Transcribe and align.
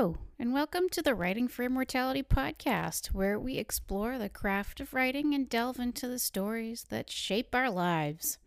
And 0.00 0.54
welcome 0.54 0.88
to 0.92 1.02
the 1.02 1.14
Writing 1.14 1.46
for 1.46 1.62
Immortality 1.62 2.22
podcast, 2.22 3.08
where 3.08 3.38
we 3.38 3.58
explore 3.58 4.16
the 4.16 4.30
craft 4.30 4.80
of 4.80 4.94
writing 4.94 5.34
and 5.34 5.46
delve 5.46 5.78
into 5.78 6.08
the 6.08 6.18
stories 6.18 6.86
that 6.88 7.10
shape 7.10 7.54
our 7.54 7.68
lives. 7.68 8.38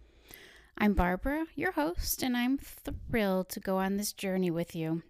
I'm 0.80 0.96
Barbara, 0.96 1.46
your 1.54 1.74
host, 1.74 2.24
and 2.24 2.36
I'm 2.36 2.58
thrilled 2.58 3.50
to 3.50 3.60
go 3.60 3.78
on 3.78 3.98
this 3.98 4.14
journey 4.14 4.50
with 4.50 4.76
you. 4.76 5.04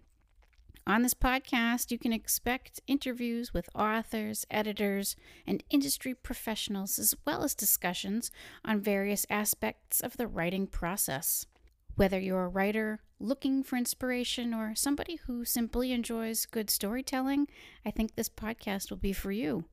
On 0.86 1.00
this 1.00 1.14
podcast, 1.14 1.90
you 1.90 1.98
can 1.98 2.12
expect 2.12 2.78
interviews 2.86 3.54
with 3.54 3.70
authors, 3.74 4.44
editors, 4.50 5.16
and 5.46 5.64
industry 5.70 6.12
professionals, 6.12 6.98
as 6.98 7.14
well 7.26 7.42
as 7.42 7.54
discussions 7.54 8.30
on 8.66 8.82
various 8.82 9.24
aspects 9.30 10.02
of 10.02 10.18
the 10.18 10.26
writing 10.26 10.66
process. 10.66 11.46
Whether 11.96 12.18
you're 12.18 12.44
a 12.44 12.48
writer 12.48 13.00
looking 13.20 13.62
for 13.62 13.76
inspiration 13.76 14.52
or 14.52 14.74
somebody 14.74 15.16
who 15.26 15.44
simply 15.44 15.92
enjoys 15.92 16.44
good 16.44 16.68
storytelling, 16.68 17.46
I 17.86 17.92
think 17.92 18.14
this 18.14 18.28
podcast 18.28 18.90
will 18.90 18.96
be 18.96 19.12
for 19.12 19.30
you. 19.30 19.66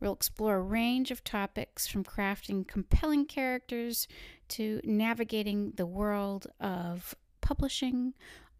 We'll 0.00 0.12
explore 0.12 0.56
a 0.56 0.62
range 0.62 1.12
of 1.12 1.22
topics 1.22 1.86
from 1.86 2.02
crafting 2.02 2.66
compelling 2.66 3.26
characters 3.26 4.08
to 4.48 4.80
navigating 4.82 5.72
the 5.76 5.86
world 5.86 6.48
of 6.58 7.14
publishing, 7.40 8.14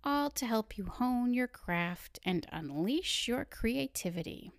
all 0.04 0.30
to 0.30 0.46
help 0.46 0.78
you 0.78 0.84
hone 0.84 1.34
your 1.34 1.48
craft 1.48 2.20
and 2.24 2.46
unleash 2.52 3.26
your 3.26 3.44
creativity. 3.44 4.52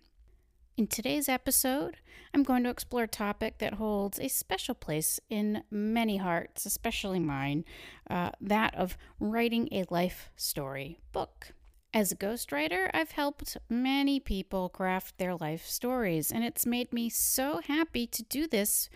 In 0.76 0.86
today's 0.86 1.28
episode, 1.28 1.98
I'm 2.32 2.42
going 2.42 2.62
to 2.62 2.70
explore 2.70 3.02
a 3.02 3.08
topic 3.08 3.58
that 3.58 3.74
holds 3.74 4.18
a 4.18 4.28
special 4.28 4.74
place 4.74 5.20
in 5.28 5.62
many 5.70 6.16
hearts, 6.16 6.64
especially 6.64 7.18
mine 7.18 7.64
uh, 8.08 8.30
that 8.40 8.74
of 8.76 8.96
writing 9.18 9.68
a 9.72 9.84
life 9.90 10.30
story 10.36 11.00
book. 11.12 11.52
As 11.92 12.12
a 12.12 12.16
ghostwriter, 12.16 12.88
I've 12.94 13.10
helped 13.10 13.58
many 13.68 14.20
people 14.20 14.68
craft 14.68 15.18
their 15.18 15.34
life 15.34 15.66
stories, 15.66 16.30
and 16.30 16.44
it's 16.44 16.64
made 16.64 16.92
me 16.92 17.10
so 17.10 17.60
happy 17.66 18.06
to 18.06 18.22
do 18.22 18.46
this 18.46 18.88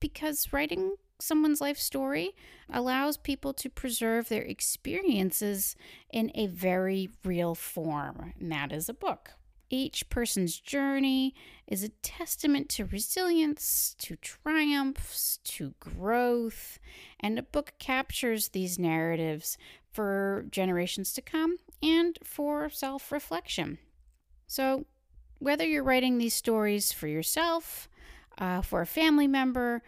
because 0.00 0.52
writing 0.52 0.96
someone's 1.20 1.60
life 1.60 1.78
story 1.78 2.34
allows 2.72 3.18
people 3.18 3.52
to 3.52 3.68
preserve 3.68 4.28
their 4.28 4.42
experiences 4.42 5.76
in 6.12 6.32
a 6.34 6.46
very 6.46 7.10
real 7.24 7.54
form, 7.54 8.32
and 8.40 8.50
that 8.50 8.72
is 8.72 8.88
a 8.88 8.94
book. 8.94 9.34
Each 9.72 10.08
person's 10.10 10.58
journey 10.58 11.32
is 11.68 11.84
a 11.84 11.90
testament 12.02 12.68
to 12.70 12.86
resilience, 12.86 13.94
to 14.00 14.16
triumphs, 14.16 15.38
to 15.44 15.74
growth, 15.78 16.80
and 17.20 17.38
a 17.38 17.42
book 17.42 17.74
captures 17.78 18.48
these 18.48 18.80
narratives 18.80 19.56
for 19.92 20.44
generations 20.50 21.12
to 21.12 21.22
come 21.22 21.58
and 21.80 22.18
for 22.24 22.68
self 22.68 23.12
reflection. 23.12 23.78
So, 24.48 24.86
whether 25.38 25.64
you're 25.64 25.84
writing 25.84 26.18
these 26.18 26.34
stories 26.34 26.90
for 26.90 27.06
yourself, 27.06 27.88
uh, 28.38 28.62
for 28.62 28.80
a 28.80 28.86
family 28.86 29.28
member, 29.28 29.82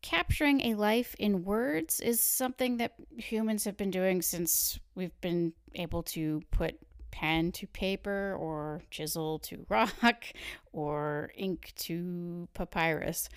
capturing 0.00 0.62
a 0.62 0.74
life 0.74 1.14
in 1.18 1.44
words 1.44 2.00
is 2.00 2.22
something 2.22 2.78
that 2.78 2.94
humans 3.16 3.64
have 3.64 3.76
been 3.76 3.90
doing 3.90 4.22
since 4.22 4.78
we've 4.94 5.20
been 5.20 5.52
able 5.74 6.02
to 6.02 6.40
put 6.50 6.78
pen 7.16 7.50
to 7.50 7.66
paper 7.66 8.36
or 8.38 8.82
chisel 8.90 9.38
to 9.38 9.64
rock 9.70 10.24
or 10.72 11.30
ink 11.34 11.72
to 11.76 12.46
papyrus. 12.52 13.28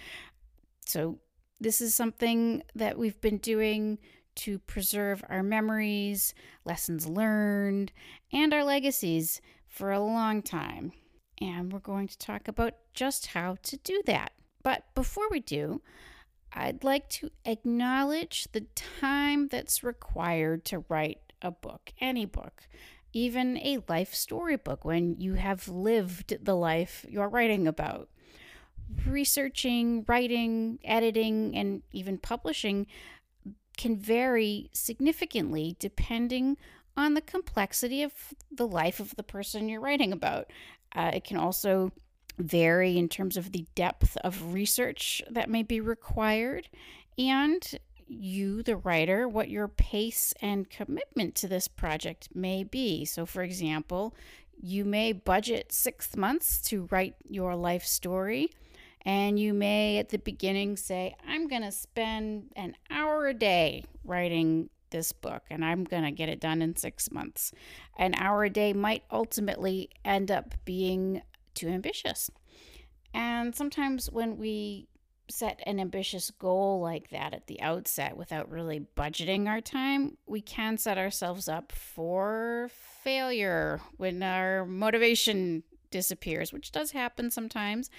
So, 0.85 1.19
this 1.61 1.81
is 1.81 1.93
something 1.93 2.63
that 2.75 2.97
we've 2.97 3.19
been 3.19 3.37
doing 3.37 3.99
to 4.35 4.59
preserve 4.59 5.23
our 5.29 5.43
memories, 5.43 6.33
lessons 6.63 7.07
learned, 7.07 7.91
and 8.31 8.53
our 8.53 8.63
legacies 8.63 9.41
for 9.67 9.91
a 9.91 9.99
long 9.99 10.41
time. 10.41 10.93
And 11.41 11.71
we're 11.71 11.79
going 11.79 12.07
to 12.07 12.17
talk 12.17 12.47
about 12.47 12.73
just 12.93 13.27
how 13.27 13.57
to 13.63 13.77
do 13.77 14.01
that. 14.05 14.31
But 14.63 14.83
before 14.95 15.29
we 15.29 15.41
do, 15.41 15.81
I'd 16.53 16.83
like 16.83 17.09
to 17.09 17.29
acknowledge 17.45 18.47
the 18.51 18.65
time 18.75 19.49
that's 19.49 19.83
required 19.83 20.63
to 20.65 20.85
write 20.87 21.19
a 21.41 21.51
book, 21.51 21.91
any 21.99 22.25
book 22.25 22.67
even 23.13 23.57
a 23.57 23.79
life 23.87 24.13
storybook 24.13 24.85
when 24.85 25.15
you 25.19 25.33
have 25.33 25.67
lived 25.67 26.37
the 26.43 26.55
life 26.55 27.05
you're 27.09 27.29
writing 27.29 27.67
about. 27.67 28.09
Researching, 29.05 30.03
writing, 30.07 30.79
editing, 30.83 31.55
and 31.55 31.83
even 31.91 32.17
publishing 32.17 32.87
can 33.77 33.95
vary 33.95 34.69
significantly 34.73 35.75
depending 35.79 36.57
on 36.97 37.13
the 37.13 37.21
complexity 37.21 38.03
of 38.03 38.11
the 38.51 38.67
life 38.67 38.99
of 38.99 39.15
the 39.15 39.23
person 39.23 39.69
you're 39.69 39.79
writing 39.79 40.11
about. 40.11 40.51
Uh, 40.95 41.11
it 41.13 41.23
can 41.23 41.37
also 41.37 41.91
vary 42.37 42.97
in 42.97 43.07
terms 43.07 43.37
of 43.37 43.51
the 43.51 43.65
depth 43.75 44.17
of 44.17 44.53
research 44.53 45.21
that 45.29 45.49
may 45.49 45.63
be 45.63 45.79
required 45.79 46.67
and 47.17 47.79
you, 48.09 48.63
the 48.63 48.75
writer, 48.75 49.27
what 49.27 49.49
your 49.49 49.67
pace 49.67 50.33
and 50.41 50.69
commitment 50.69 51.35
to 51.35 51.47
this 51.47 51.67
project 51.67 52.29
may 52.33 52.63
be. 52.63 53.05
So, 53.05 53.25
for 53.25 53.43
example, 53.43 54.15
you 54.61 54.83
may 54.83 55.13
budget 55.13 55.71
six 55.71 56.15
months 56.15 56.61
to 56.69 56.87
write 56.91 57.15
your 57.29 57.55
life 57.55 57.85
story. 57.85 58.49
And 59.05 59.39
you 59.39 59.53
may 59.53 59.97
at 59.97 60.09
the 60.09 60.17
beginning 60.17 60.75
say, 60.75 61.15
I'm 61.25 61.47
going 61.47 61.61
to 61.61 61.71
spend 61.71 62.51
an 62.55 62.75
hour 62.91 63.27
a 63.27 63.33
day 63.33 63.85
writing 64.03 64.69
this 64.89 65.13
book 65.13 65.43
and 65.49 65.63
I'm 65.63 65.83
going 65.85 66.03
to 66.03 66.11
get 66.11 66.29
it 66.29 66.41
done 66.41 66.61
in 66.61 66.75
six 66.75 67.11
months. 67.11 67.53
An 67.97 68.13
hour 68.15 68.43
a 68.43 68.49
day 68.49 68.73
might 68.73 69.03
ultimately 69.09 69.89
end 70.03 70.31
up 70.31 70.53
being 70.65 71.21
too 71.53 71.69
ambitious. 71.69 72.29
And 73.13 73.55
sometimes 73.55 74.11
when 74.11 74.37
we 74.37 74.88
set 75.29 75.61
an 75.65 75.79
ambitious 75.79 76.31
goal 76.31 76.81
like 76.81 77.09
that 77.09 77.33
at 77.33 77.47
the 77.47 77.61
outset 77.61 78.17
without 78.17 78.51
really 78.51 78.85
budgeting 78.95 79.47
our 79.47 79.61
time, 79.61 80.17
we 80.25 80.41
can 80.41 80.77
set 80.77 80.97
ourselves 80.97 81.47
up 81.47 81.71
for 81.71 82.69
failure 83.03 83.79
when 83.97 84.23
our 84.23 84.65
motivation 84.65 85.63
disappears, 85.91 86.53
which 86.53 86.71
does 86.71 86.91
happen 86.91 87.31
sometimes. 87.31 87.89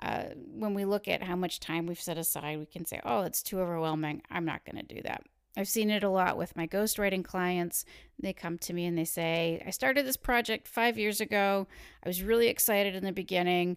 Uh, 0.00 0.24
when 0.52 0.74
we 0.74 0.84
look 0.84 1.08
at 1.08 1.22
how 1.22 1.34
much 1.34 1.60
time 1.60 1.86
we've 1.86 2.00
set 2.00 2.18
aside, 2.18 2.58
we 2.58 2.66
can 2.66 2.84
say, 2.84 3.00
oh, 3.04 3.22
it's 3.22 3.42
too 3.42 3.60
overwhelming. 3.60 4.22
I'm 4.30 4.44
not 4.44 4.64
going 4.64 4.84
to 4.84 4.94
do 4.94 5.02
that. 5.02 5.22
I've 5.56 5.66
seen 5.66 5.90
it 5.90 6.04
a 6.04 6.08
lot 6.08 6.36
with 6.36 6.54
my 6.56 6.68
ghostwriting 6.68 7.24
clients. 7.24 7.84
They 8.20 8.32
come 8.32 8.58
to 8.58 8.72
me 8.72 8.86
and 8.86 8.96
they 8.96 9.04
say, 9.04 9.60
I 9.66 9.70
started 9.70 10.06
this 10.06 10.16
project 10.16 10.68
five 10.68 10.96
years 10.96 11.20
ago. 11.20 11.66
I 12.04 12.08
was 12.08 12.22
really 12.22 12.46
excited 12.46 12.94
in 12.94 13.02
the 13.02 13.10
beginning. 13.10 13.76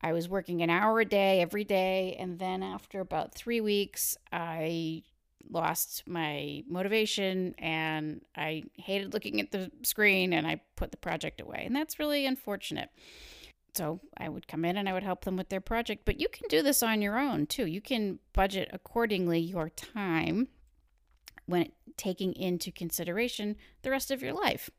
I 0.00 0.12
was 0.12 0.28
working 0.28 0.62
an 0.62 0.70
hour 0.70 1.00
a 1.00 1.04
day 1.04 1.40
every 1.40 1.64
day. 1.64 2.16
And 2.18 2.38
then 2.38 2.62
after 2.62 3.00
about 3.00 3.34
three 3.34 3.60
weeks, 3.60 4.16
I 4.32 5.02
lost 5.50 6.04
my 6.06 6.62
motivation 6.68 7.54
and 7.58 8.22
I 8.36 8.64
hated 8.74 9.14
looking 9.14 9.40
at 9.40 9.50
the 9.50 9.70
screen 9.82 10.32
and 10.32 10.46
I 10.46 10.60
put 10.76 10.90
the 10.90 10.96
project 10.96 11.40
away. 11.40 11.64
And 11.66 11.74
that's 11.74 11.98
really 11.98 12.26
unfortunate. 12.26 12.90
So 13.74 14.00
I 14.16 14.28
would 14.28 14.48
come 14.48 14.64
in 14.64 14.76
and 14.76 14.88
I 14.88 14.92
would 14.92 15.02
help 15.02 15.24
them 15.24 15.36
with 15.36 15.48
their 15.48 15.60
project. 15.60 16.02
But 16.04 16.20
you 16.20 16.28
can 16.28 16.48
do 16.48 16.62
this 16.62 16.82
on 16.82 17.02
your 17.02 17.18
own 17.18 17.46
too. 17.46 17.66
You 17.66 17.80
can 17.80 18.18
budget 18.32 18.70
accordingly 18.72 19.40
your 19.40 19.68
time 19.70 20.48
when 21.46 21.70
taking 21.96 22.34
into 22.34 22.70
consideration 22.70 23.56
the 23.82 23.90
rest 23.90 24.10
of 24.10 24.22
your 24.22 24.32
life. 24.32 24.70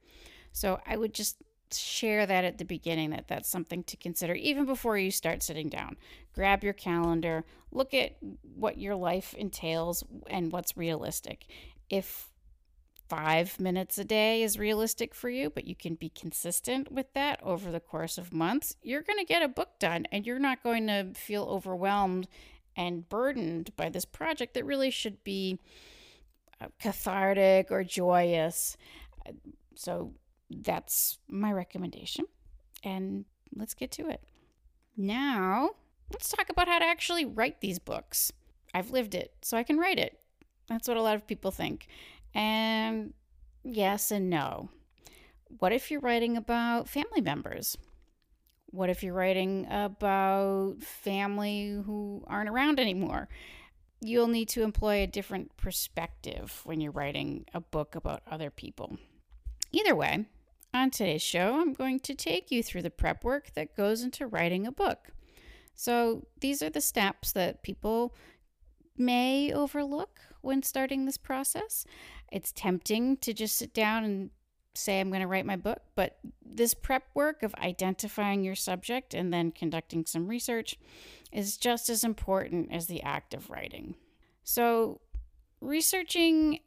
So 0.51 0.80
I 0.86 0.97
would 0.97 1.13
just 1.13 1.38
share 1.74 2.25
that 2.25 2.46
at 2.46 2.57
the 2.57 2.66
beginning 2.66 3.12
that 3.12 3.28
that's 3.28 3.50
something 3.50 3.84
to 3.84 3.97
consider 3.97 4.34
even 4.34 4.66
before 4.66 4.97
you 4.97 5.12
start 5.12 5.44
sitting 5.44 5.69
down. 5.69 5.97
Grab 6.34 6.63
your 6.63 6.74
calendar, 6.74 7.44
look 7.72 7.94
at 7.94 8.18
what 8.56 8.78
your 8.78 8.96
life 8.96 9.34
entails 9.34 10.03
and 10.28 10.52
what's 10.52 10.78
realistic. 10.78 11.46
If 11.90 12.30
five 13.09 13.59
minutes 13.59 13.97
a 13.97 14.03
day 14.03 14.44
is 14.44 14.59
realistic 14.59 15.16
for 15.16 15.30
you, 15.30 15.50
but 15.50 15.66
you 15.66 15.75
can 15.75 15.96
be 15.96 16.09
consistent 16.09 16.91
with 16.91 17.12
that 17.13 17.40
over 17.41 17.72
the 17.72 17.80
course 17.80 18.18
of 18.18 18.31
months, 18.31 18.75
you're 18.83 19.01
going 19.01 19.18
to 19.18 19.25
get 19.25 19.42
a 19.42 19.48
book 19.48 19.80
done 19.80 20.06
and 20.12 20.25
you're 20.25 20.39
not 20.39 20.63
going 20.63 20.88
to 20.88 21.12
feel 21.15 21.44
overwhelmed 21.44 22.27
and 22.75 23.10
burdened 23.10 23.75
by 23.75 23.89
this 23.89 24.06
project 24.06 24.54
that 24.54 24.65
really 24.65 24.92
should 24.92 25.24
be 25.24 25.60
uh, 26.62 26.68
cathartic 26.80 27.72
or 27.72 27.83
joyous. 27.83 28.77
So, 29.75 30.13
that's 30.50 31.18
my 31.28 31.51
recommendation. 31.51 32.25
And 32.84 33.25
let's 33.56 33.74
get 33.74 33.92
to 33.92 34.10
it. 34.10 34.24
Now, 34.98 35.72
let's 36.12 36.30
talk 36.30 36.50
about 36.50 36.68
how 36.68 36.80
to 36.80 36.86
actually 36.86 37.25
write 37.25 37.62
these 37.62 37.80
books. 37.80 38.31
I've 38.74 38.92
lived 38.92 39.16
it, 39.16 39.34
so 39.42 39.57
I 39.57 39.63
can 39.63 39.78
write 39.78 40.00
it. 40.00 40.19
That's 40.68 40.88
what 40.88 40.98
a 40.98 41.01
lot 41.01 41.16
of 41.16 41.28
people 41.28 41.51
think. 41.51 41.88
And 42.34 43.13
yes 43.63 44.12
and 44.12 44.30
no. 44.30 44.69
What 45.60 45.72
if 45.72 45.90
you're 45.90 46.00
writing 46.00 46.38
about 46.38 46.88
family 46.88 47.22
members? 47.22 47.78
What 48.68 48.90
if 48.90 49.01
you're 49.01 49.16
writing 49.16 49.66
about 49.69 50.75
family 50.81 51.81
who 51.86 52.24
aren't 52.28 52.50
around 52.50 52.80
anymore? 52.80 53.30
You'll 54.01 54.28
need 54.28 54.50
to 54.50 54.62
employ 54.62 55.01
a 55.01 55.07
different 55.07 55.57
perspective 55.57 56.62
when 56.66 56.80
you're 56.80 56.92
writing 56.92 57.46
a 57.54 57.60
book 57.60 57.96
about 57.96 58.22
other 58.30 58.51
people. 58.51 58.98
Either 59.72 59.96
way, 59.96 60.25
On 60.71 60.92
today's 60.92 61.24
show, 61.24 61.60
I'm 61.60 61.74
going 61.74 62.00
to 62.01 62.13
take 62.13 62.51
you 62.51 62.62
through 62.62 62.83
the 62.83 62.92
prep 62.92 63.24
work 63.24 63.54
that 63.56 63.75
goes 63.75 64.04
into 64.04 64.27
writing 64.27 64.68
a 64.68 64.71
book. 64.71 65.07
So, 65.74 66.27
these 66.42 66.62
are 66.62 66.69
the 66.69 66.81
steps 66.81 67.31
that 67.31 67.63
people 67.63 68.16
may 68.95 69.51
overlook 69.51 70.19
when 70.42 70.62
starting 70.62 71.06
this 71.06 71.18
process. 71.18 71.86
It's 72.31 72.51
tempting 72.51 73.18
to 73.18 73.33
just 73.33 73.57
sit 73.57 73.74
down 73.74 74.04
and 74.04 74.30
say, 74.75 75.00
I'm 75.00 75.10
going 75.10 75.21
to 75.21 75.27
write 75.27 75.45
my 75.45 75.56
book, 75.56 75.81
but 75.95 76.19
this 76.45 76.75
prep 76.75 77.04
work 77.15 77.42
of 77.42 77.56
identifying 77.56 78.44
your 78.44 78.56
subject 78.56 79.15
and 79.15 79.33
then 79.33 79.51
conducting 79.51 80.06
some 80.06 80.27
research 80.27 80.77
is 81.31 81.57
just 81.57 81.89
as 81.89 82.04
important 82.04 82.72
as 82.72 82.86
the 82.86 83.01
act 83.01 83.33
of 83.33 83.50
writing. 83.50 83.95
So, 84.44 85.01
researching 85.62 86.60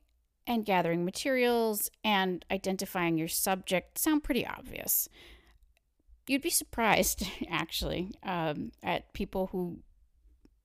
and 0.47 0.65
gathering 0.65 1.05
materials 1.05 1.91
and 2.05 2.45
identifying 2.51 3.17
your 3.17 3.29
subject 3.29 3.99
sound 3.99 4.25
pretty 4.25 4.47
obvious. 4.47 5.09
You'd 6.27 6.43
be 6.43 6.51
surprised, 6.51 7.27
actually, 7.49 8.11
um, 8.23 8.73
at 8.83 9.13
people 9.13 9.49
who 9.53 9.79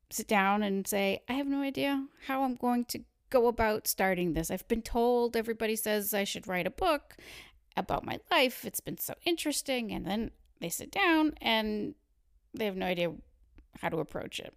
sit 0.10 0.28
down 0.28 0.64
and 0.64 0.88
say, 0.88 1.22
I 1.28 1.34
have 1.34 1.48
no 1.48 1.62
idea 1.62 2.06
how 2.28 2.44
I'm 2.44 2.56
going 2.56 2.86
to 2.86 3.04
go 3.30 3.48
about 3.48 3.88
starting 3.88 4.34
this. 4.34 4.50
I've 4.50 4.68
been 4.68 4.82
told 4.82 5.36
everybody 5.36 5.76
says 5.76 6.14
I 6.14 6.24
should 6.24 6.48
write 6.48 6.68
a 6.68 6.72
book 6.72 7.16
about 7.76 8.06
my 8.06 8.20
life. 8.32 8.66
It's 8.66 8.80
been 8.80 8.98
so 8.98 9.14
interesting. 9.26 9.92
And 9.92 10.06
then 10.06 10.32
they 10.62 10.70
sit 10.70 10.92
down 10.92 11.34
and 11.42 11.96
they 12.54 12.66
have 12.66 12.78
no 12.78 12.86
idea 12.86 13.14
how 13.82 13.90
to 13.90 14.00
approach 14.00 14.40
it. 14.40 14.54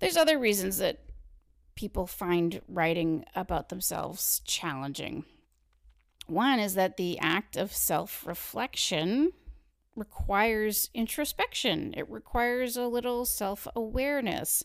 There's 0.00 0.16
other 0.16 0.38
reasons 0.38 0.78
that 0.78 0.98
people 1.74 2.06
find 2.06 2.60
writing 2.68 3.24
about 3.34 3.68
themselves 3.68 4.40
challenging. 4.44 5.24
One 6.26 6.58
is 6.58 6.74
that 6.74 6.96
the 6.96 7.18
act 7.18 7.56
of 7.56 7.74
self 7.74 8.26
reflection 8.26 9.32
requires 9.94 10.88
introspection, 10.94 11.94
it 11.96 12.08
requires 12.08 12.76
a 12.76 12.86
little 12.86 13.24
self 13.24 13.66
awareness. 13.74 14.64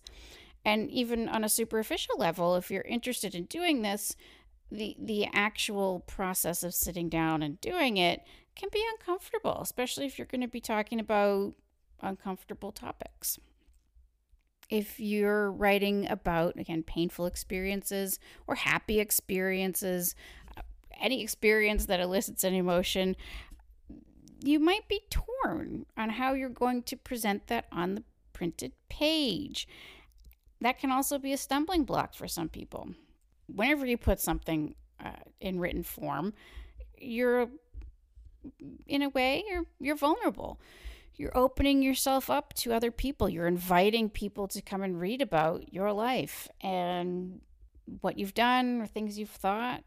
And 0.66 0.90
even 0.92 1.30
on 1.30 1.44
a 1.46 1.50
superficial 1.50 2.18
level, 2.18 2.56
if 2.56 2.70
you're 2.70 2.82
interested 2.82 3.34
in 3.34 3.46
doing 3.46 3.84
this, 3.84 4.16
the, 4.70 4.98
the 5.00 5.28
actual 5.34 6.02
process 6.02 6.62
of 6.62 6.74
sitting 6.74 7.08
down 7.08 7.42
and 7.42 7.62
doing 7.62 7.96
it 7.96 8.22
can 8.54 8.68
be 8.72 8.84
uncomfortable, 8.92 9.60
especially 9.62 10.06
if 10.06 10.18
you're 10.18 10.28
going 10.28 10.42
to 10.42 10.48
be 10.48 10.60
talking 10.60 11.00
about 11.00 11.54
uncomfortable 12.02 12.74
topics 12.74 13.40
if 14.70 15.00
you're 15.00 15.52
writing 15.52 16.10
about, 16.10 16.58
again, 16.58 16.84
painful 16.84 17.26
experiences 17.26 18.20
or 18.48 18.56
happy 18.56 19.00
experiences, 19.00 20.16
uh, 20.58 20.62
any 21.00 21.22
experience 21.22 21.86
that 21.86 22.00
elicits 22.00 22.44
an 22.44 22.54
emotion, 22.54 23.16
you 24.44 24.60
might 24.60 24.88
be 24.88 25.02
torn 25.10 25.86
on 25.96 26.10
how 26.10 26.34
you're 26.34 26.50
going 26.50 26.84
to 26.84 26.98
present 26.98 27.48
that 27.48 27.66
on 27.72 27.96
the 27.96 28.04
printed 28.34 28.74
page. 28.90 29.68
That 30.62 30.80
can 30.80 30.92
also 30.92 31.18
be 31.18 31.34
a 31.34 31.38
stumbling 31.38 31.84
block 31.84 32.14
for 32.14 32.28
some 32.28 32.50
people. 32.50 32.90
Whenever 33.48 33.86
you 33.86 33.98
put 33.98 34.20
something 34.20 34.76
uh, 35.04 35.12
in 35.40 35.60
written 35.60 35.84
form, 35.84 36.34
you're 36.98 37.48
in 38.86 39.02
a 39.02 39.10
way 39.10 39.44
you're 39.48 39.66
you're 39.80 39.96
vulnerable 39.96 40.60
you're 41.18 41.36
opening 41.36 41.82
yourself 41.82 42.30
up 42.30 42.54
to 42.54 42.74
other 42.74 42.92
people. 42.92 43.28
You're 43.28 43.48
inviting 43.48 44.10
people 44.10 44.48
to 44.50 44.62
come 44.62 44.84
and 44.84 45.00
read 45.00 45.22
about 45.22 45.74
your 45.74 45.92
life 45.92 46.48
and 46.62 47.42
what 48.02 48.20
you've 48.20 48.36
done 48.36 48.82
or 48.82 48.88
things 48.88 49.18
you've 49.18 49.30
thought. 49.30 49.84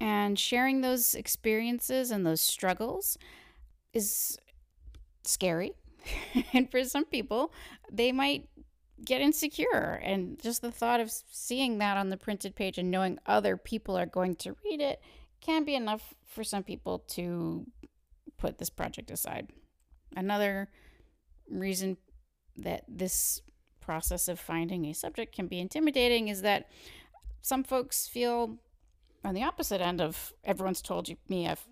And 0.00 0.36
sharing 0.36 0.80
those 0.80 1.14
experiences 1.14 2.10
and 2.10 2.26
those 2.26 2.40
struggles 2.40 3.16
is 3.92 4.36
scary. 5.22 5.72
and 6.52 6.68
for 6.68 6.82
some 6.82 7.04
people, 7.04 7.52
they 7.90 8.10
might 8.10 8.48
get 9.04 9.20
insecure. 9.20 10.00
And 10.02 10.42
just 10.42 10.62
the 10.62 10.72
thought 10.72 10.98
of 10.98 11.12
seeing 11.30 11.78
that 11.78 11.96
on 11.96 12.08
the 12.08 12.16
printed 12.16 12.56
page 12.56 12.76
and 12.76 12.90
knowing 12.90 13.20
other 13.24 13.56
people 13.56 13.96
are 13.96 14.06
going 14.06 14.34
to 14.36 14.56
read 14.64 14.80
it 14.80 15.00
can 15.40 15.64
be 15.64 15.76
enough 15.76 16.12
for 16.24 16.42
some 16.42 16.64
people 16.64 17.00
to 17.10 17.66
put 18.36 18.58
this 18.58 18.70
project 18.70 19.12
aside. 19.12 19.48
Another 20.16 20.68
reason 21.50 21.96
that 22.56 22.84
this 22.88 23.42
process 23.80 24.28
of 24.28 24.40
finding 24.40 24.86
a 24.86 24.94
subject 24.94 25.34
can 25.34 25.46
be 25.46 25.60
intimidating 25.60 26.28
is 26.28 26.42
that 26.42 26.68
some 27.42 27.62
folks 27.62 28.06
feel 28.06 28.56
on 29.24 29.34
the 29.34 29.42
opposite 29.42 29.80
end 29.80 30.00
of 30.00 30.32
everyone's 30.44 30.82
told 30.82 31.08
you, 31.08 31.16
me 31.28 31.48
I've 31.48 31.66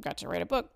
got 0.00 0.18
to 0.18 0.28
write 0.28 0.42
a 0.42 0.46
book. 0.46 0.70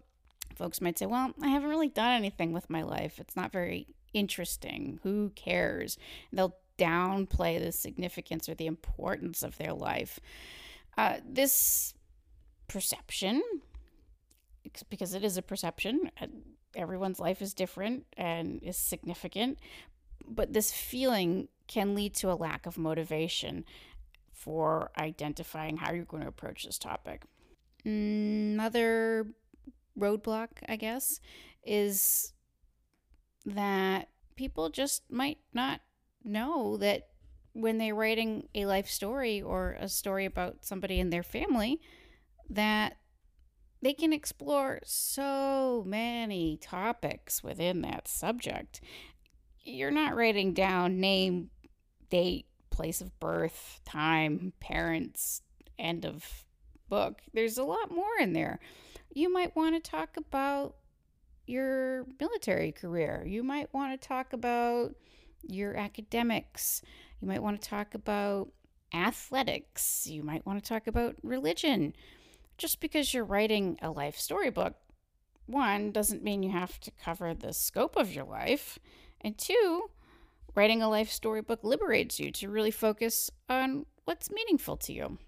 Folks 0.56 0.80
might 0.80 0.98
say, 0.98 1.06
Well, 1.06 1.32
I 1.42 1.48
haven't 1.48 1.70
really 1.70 1.88
done 1.88 2.12
anything 2.12 2.52
with 2.52 2.70
my 2.70 2.82
life. 2.82 3.18
It's 3.18 3.36
not 3.36 3.52
very 3.52 3.88
interesting. 4.12 5.00
Who 5.02 5.30
cares? 5.34 5.98
And 6.30 6.38
they'll 6.38 6.56
downplay 6.78 7.58
the 7.62 7.72
significance 7.72 8.48
or 8.48 8.54
the 8.54 8.66
importance 8.66 9.42
of 9.42 9.56
their 9.58 9.72
life. 9.72 10.20
Uh, 10.96 11.16
this 11.28 11.94
perception, 12.68 13.42
because 14.88 15.14
it 15.14 15.24
is 15.24 15.36
a 15.36 15.42
perception, 15.42 16.10
everyone's 16.76 17.20
life 17.20 17.42
is 17.42 17.54
different 17.54 18.06
and 18.16 18.62
is 18.62 18.76
significant, 18.76 19.58
but 20.26 20.52
this 20.52 20.72
feeling 20.72 21.48
can 21.66 21.94
lead 21.94 22.14
to 22.14 22.30
a 22.30 22.34
lack 22.34 22.66
of 22.66 22.78
motivation 22.78 23.64
for 24.32 24.90
identifying 24.98 25.78
how 25.78 25.92
you're 25.92 26.04
going 26.04 26.22
to 26.22 26.28
approach 26.28 26.64
this 26.64 26.78
topic. 26.78 27.22
Another 27.84 29.26
roadblock, 29.98 30.48
I 30.68 30.76
guess, 30.76 31.20
is 31.64 32.32
that 33.46 34.08
people 34.36 34.70
just 34.70 35.02
might 35.10 35.38
not 35.52 35.80
know 36.24 36.76
that 36.78 37.08
when 37.52 37.78
they're 37.78 37.94
writing 37.94 38.48
a 38.54 38.66
life 38.66 38.88
story 38.88 39.40
or 39.40 39.76
a 39.78 39.88
story 39.88 40.24
about 40.24 40.64
somebody 40.64 40.98
in 40.98 41.10
their 41.10 41.22
family, 41.22 41.80
that 42.50 42.96
they 43.84 43.92
can 43.92 44.12
explore 44.12 44.80
so 44.84 45.84
many 45.86 46.56
topics 46.56 47.42
within 47.42 47.82
that 47.82 48.08
subject. 48.08 48.80
You're 49.62 49.90
not 49.90 50.16
writing 50.16 50.54
down 50.54 51.00
name, 51.00 51.50
date, 52.08 52.46
place 52.70 53.00
of 53.00 53.18
birth, 53.20 53.80
time, 53.84 54.52
parents, 54.60 55.42
end 55.78 56.06
of 56.06 56.44
book. 56.88 57.20
There's 57.32 57.58
a 57.58 57.64
lot 57.64 57.90
more 57.90 58.16
in 58.20 58.32
there. 58.32 58.58
You 59.12 59.32
might 59.32 59.54
want 59.54 59.74
to 59.82 59.90
talk 59.90 60.16
about 60.16 60.76
your 61.46 62.06
military 62.18 62.72
career. 62.72 63.22
You 63.26 63.42
might 63.42 63.72
want 63.74 64.00
to 64.00 64.08
talk 64.08 64.32
about 64.32 64.94
your 65.42 65.76
academics. 65.76 66.80
You 67.20 67.28
might 67.28 67.42
want 67.42 67.60
to 67.60 67.68
talk 67.68 67.94
about 67.94 68.48
athletics. 68.94 70.06
You 70.06 70.22
might 70.22 70.46
want 70.46 70.62
to 70.62 70.68
talk 70.68 70.86
about 70.86 71.16
religion 71.22 71.94
just 72.58 72.80
because 72.80 73.12
you're 73.12 73.24
writing 73.24 73.78
a 73.82 73.90
life 73.90 74.18
storybook, 74.18 74.74
one, 75.46 75.90
doesn't 75.90 76.22
mean 76.22 76.42
you 76.42 76.50
have 76.50 76.80
to 76.80 76.90
cover 76.90 77.34
the 77.34 77.52
scope 77.52 77.96
of 77.96 78.12
your 78.12 78.24
life. 78.24 78.78
And 79.20 79.36
two, 79.36 79.90
writing 80.54 80.82
a 80.82 80.88
life 80.88 81.10
storybook 81.10 81.62
liberates 81.62 82.18
you 82.18 82.30
to 82.32 82.48
really 82.48 82.70
focus 82.70 83.30
on 83.48 83.86
what's 84.04 84.30
meaningful 84.30 84.76
to 84.78 84.92
you. 84.92 85.18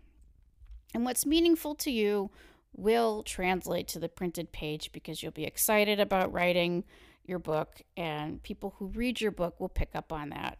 And 0.95 1.04
what's 1.04 1.26
meaningful 1.26 1.75
to 1.76 1.90
you 1.90 2.30
will 2.75 3.23
translate 3.23 3.88
to 3.88 3.99
the 3.99 4.09
printed 4.09 4.52
page 4.52 4.92
because 4.92 5.23
you'll 5.23 5.33
be 5.33 5.45
excited 5.45 6.00
about 6.00 6.33
writing 6.33 6.85
your 7.25 7.38
book, 7.38 7.83
and 7.97 8.42
people 8.42 8.75
who 8.78 8.87
read 8.87 9.21
your 9.21 9.33
book 9.33 9.59
will 9.59 9.68
pick 9.68 9.90
up 9.95 10.12
on 10.12 10.30
that. 10.30 10.59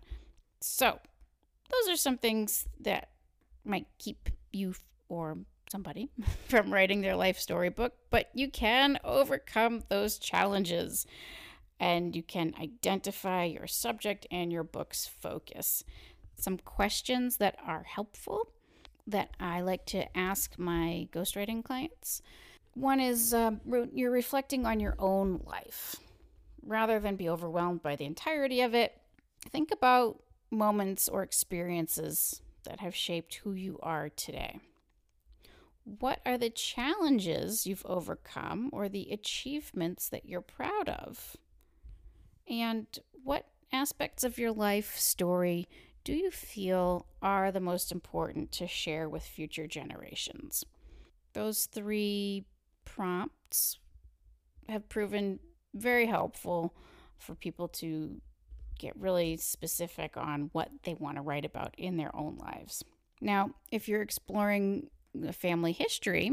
So, 0.61 0.99
those 1.71 1.93
are 1.93 1.97
some 1.97 2.19
things 2.19 2.67
that 2.81 3.11
might 3.65 3.87
keep 3.99 4.31
you 4.53 4.75
or 5.09 5.39
somebody 5.71 6.09
from 6.49 6.73
writing 6.73 7.01
their 7.01 7.17
life 7.17 7.39
storybook, 7.39 7.95
but 8.11 8.31
you 8.35 8.51
can 8.51 8.99
overcome 9.05 9.83
those 9.89 10.19
challenges 10.19 11.07
and 11.79 12.17
you 12.17 12.23
can 12.23 12.55
identify 12.61 13.45
your 13.45 13.67
subject 13.67 14.27
and 14.31 14.53
your 14.53 14.65
book's 14.65 15.07
focus. 15.07 15.85
Some 16.37 16.59
questions 16.59 17.37
that 17.39 17.57
are 17.67 17.83
helpful 17.83 18.49
that 19.07 19.31
I 19.39 19.61
like 19.61 19.85
to 19.87 20.17
ask 20.17 20.59
my 20.59 21.09
ghostwriting 21.13 21.65
clients. 21.65 22.23
One 22.75 23.01
is 23.01 23.33
uh, 23.33 23.53
you're 23.93 24.11
reflecting 24.11 24.67
on 24.67 24.81
your 24.81 24.97
own 24.99 25.41
life. 25.47 25.97
Rather 26.63 26.99
than 26.99 27.17
be 27.17 27.29
overwhelmed 27.29 27.83
by 27.83 27.95
the 27.95 28.05
entirety 28.05 28.61
of 28.61 28.75
it, 28.75 29.01
think 29.51 29.71
about 29.71 30.21
moments 30.51 31.09
or 31.09 31.23
experiences 31.23 32.43
that 32.65 32.81
have 32.81 32.95
shaped 32.95 33.37
who 33.37 33.53
you 33.53 33.79
are 33.83 34.09
today. 34.09 34.59
What 35.87 36.21
are 36.27 36.37
the 36.37 36.51
challenges 36.51 37.65
you've 37.65 37.87
overcome 37.87 38.71
or 38.73 38.89
the 38.89 39.09
achievements 39.13 40.09
that 40.09 40.27
you're 40.27 40.41
proud 40.41 40.89
of? 40.89 41.37
And 42.51 42.87
what 43.23 43.47
aspects 43.73 44.25
of 44.25 44.37
your 44.37 44.51
life 44.51 44.99
story 44.99 45.69
do 46.03 46.13
you 46.13 46.33
feel 46.33 47.07
are 47.23 47.53
the 47.53 47.61
most 47.61 47.93
important 47.93 48.51
to 48.53 48.67
share 48.67 49.09
with 49.09 49.23
future 49.23 49.69
generations? 49.69 50.65
Those 51.35 51.67
three 51.67 52.47
prompts 52.85 53.79
have 54.69 54.89
proven 54.89 55.39
very 55.73 56.07
helpful 56.07 56.75
for 57.17 57.37
people 57.37 57.69
to 57.69 58.21
get 58.77 58.97
really 58.97 59.37
specific 59.37 60.17
on 60.17 60.51
what 60.53 60.69
they 60.83 60.95
want 60.95 61.17
to 61.17 61.23
write 61.23 61.45
about 61.45 61.77
in 61.79 61.97
their 61.97 62.15
own 62.15 62.37
lives. 62.39 62.83
Now, 63.21 63.51
if 63.71 63.89
you're 63.89 64.03
exploring 64.03 64.91
family 65.33 65.73
history, 65.73 66.33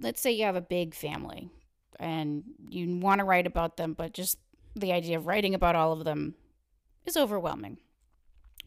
let's 0.00 0.20
say 0.20 0.30
you 0.30 0.44
have 0.44 0.56
a 0.56 0.60
big 0.60 0.94
family 0.94 1.50
and 1.98 2.44
you 2.68 2.98
want 2.98 3.18
to 3.18 3.24
write 3.24 3.46
about 3.46 3.76
them, 3.76 3.92
but 3.94 4.12
just 4.12 4.38
the 4.74 4.92
idea 4.92 5.16
of 5.16 5.26
writing 5.26 5.54
about 5.54 5.76
all 5.76 5.92
of 5.92 6.04
them 6.04 6.34
is 7.04 7.16
overwhelming. 7.16 7.78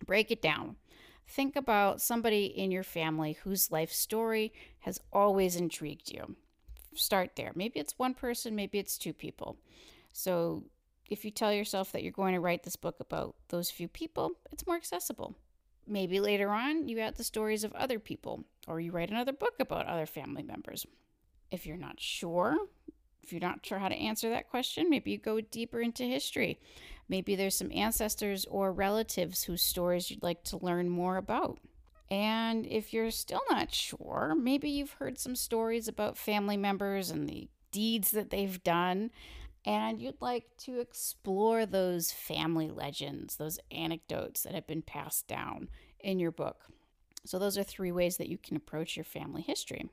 Break 0.05 0.31
it 0.31 0.41
down. 0.41 0.75
Think 1.27 1.55
about 1.55 2.01
somebody 2.01 2.45
in 2.45 2.71
your 2.71 2.83
family 2.83 3.37
whose 3.43 3.71
life 3.71 3.91
story 3.91 4.53
has 4.81 4.99
always 5.11 5.55
intrigued 5.55 6.11
you. 6.11 6.35
Start 6.95 7.31
there. 7.35 7.51
Maybe 7.55 7.79
it's 7.79 7.97
one 7.97 8.13
person, 8.13 8.55
maybe 8.55 8.77
it's 8.77 8.97
two 8.97 9.13
people. 9.13 9.57
So 10.11 10.63
if 11.09 11.25
you 11.25 11.31
tell 11.31 11.53
yourself 11.53 11.91
that 11.91 12.03
you're 12.03 12.11
going 12.11 12.33
to 12.33 12.39
write 12.39 12.63
this 12.63 12.75
book 12.75 12.97
about 12.99 13.35
those 13.49 13.71
few 13.71 13.87
people, 13.87 14.33
it's 14.51 14.67
more 14.67 14.75
accessible. 14.75 15.35
Maybe 15.87 16.19
later 16.19 16.49
on 16.49 16.87
you 16.87 16.99
add 16.99 17.15
the 17.15 17.23
stories 17.23 17.63
of 17.63 17.73
other 17.73 17.99
people, 17.99 18.43
or 18.67 18.79
you 18.79 18.91
write 18.91 19.09
another 19.09 19.33
book 19.33 19.53
about 19.59 19.87
other 19.87 20.05
family 20.05 20.43
members. 20.43 20.85
If 21.51 21.65
you're 21.65 21.77
not 21.77 21.99
sure, 21.99 22.57
if 23.21 23.31
you're 23.31 23.41
not 23.41 23.65
sure 23.65 23.79
how 23.79 23.89
to 23.89 23.95
answer 23.95 24.29
that 24.29 24.49
question, 24.49 24.89
maybe 24.89 25.11
you 25.11 25.17
go 25.17 25.39
deeper 25.41 25.79
into 25.81 26.03
history. 26.03 26.59
Maybe 27.07 27.35
there's 27.35 27.55
some 27.55 27.71
ancestors 27.71 28.45
or 28.45 28.71
relatives 28.71 29.43
whose 29.43 29.61
stories 29.61 30.09
you'd 30.09 30.23
like 30.23 30.43
to 30.45 30.57
learn 30.57 30.89
more 30.89 31.17
about. 31.17 31.59
And 32.09 32.65
if 32.65 32.93
you're 32.93 33.11
still 33.11 33.41
not 33.49 33.73
sure, 33.73 34.35
maybe 34.37 34.69
you've 34.69 34.93
heard 34.93 35.17
some 35.17 35.35
stories 35.35 35.87
about 35.87 36.17
family 36.17 36.57
members 36.57 37.09
and 37.09 37.27
the 37.27 37.49
deeds 37.71 38.11
that 38.11 38.29
they've 38.29 38.61
done, 38.63 39.09
and 39.65 40.01
you'd 40.01 40.21
like 40.21 40.45
to 40.59 40.79
explore 40.79 41.65
those 41.65 42.11
family 42.11 42.69
legends, 42.69 43.37
those 43.37 43.59
anecdotes 43.71 44.43
that 44.43 44.53
have 44.53 44.67
been 44.67 44.81
passed 44.81 45.27
down 45.27 45.69
in 45.99 46.19
your 46.19 46.31
book. 46.31 46.65
So, 47.25 47.39
those 47.39 47.57
are 47.57 47.63
three 47.63 47.91
ways 47.91 48.17
that 48.17 48.29
you 48.29 48.37
can 48.37 48.57
approach 48.57 48.97
your 48.97 49.05
family 49.05 49.41
history. 49.41 49.89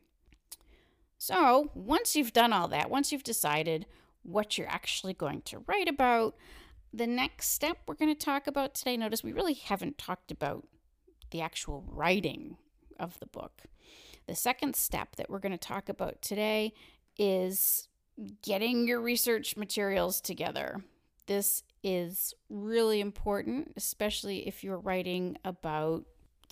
So, 1.19 1.71
once 1.75 2.17
you've 2.17 2.33
done 2.33 2.53
all 2.53 2.69
that, 2.69 2.91
once 2.91 3.13
you've 3.13 3.23
decided 3.23 3.87
what 4.23 4.59
you're 4.59 4.69
actually 4.69 5.15
going 5.15 5.43
to 5.43 5.63
write 5.67 5.89
about, 5.89 6.37
the 6.93 7.07
next 7.07 7.51
step 7.51 7.79
we're 7.87 7.95
going 7.95 8.15
to 8.15 8.25
talk 8.25 8.47
about 8.47 8.75
today, 8.75 8.97
notice 8.97 9.23
we 9.23 9.33
really 9.33 9.55
haven't 9.55 9.99
talked 9.99 10.31
about 10.31 10.67
the 11.31 11.41
actual 11.41 11.85
writing 11.87 12.57
of 12.99 13.19
the 13.21 13.27
book. 13.27 13.63
The 14.27 14.35
second 14.35 14.77
step 14.77 15.17
that 15.17 15.31
we're 15.31 15.39
going 15.39 15.53
to 15.53 15.59
talk 15.59 15.89
about 15.89 16.23
today 16.23 16.73
is 17.17 17.89
getting 18.43 18.87
your 18.87 19.01
research 19.01 19.57
materials 19.57 20.21
together. 20.21 20.83
This 21.27 21.63
is 21.83 22.35
really 22.49 23.01
important, 23.01 23.73
especially 23.77 24.47
if 24.47 24.65
you're 24.65 24.79
writing 24.79 25.37
about 25.45 26.05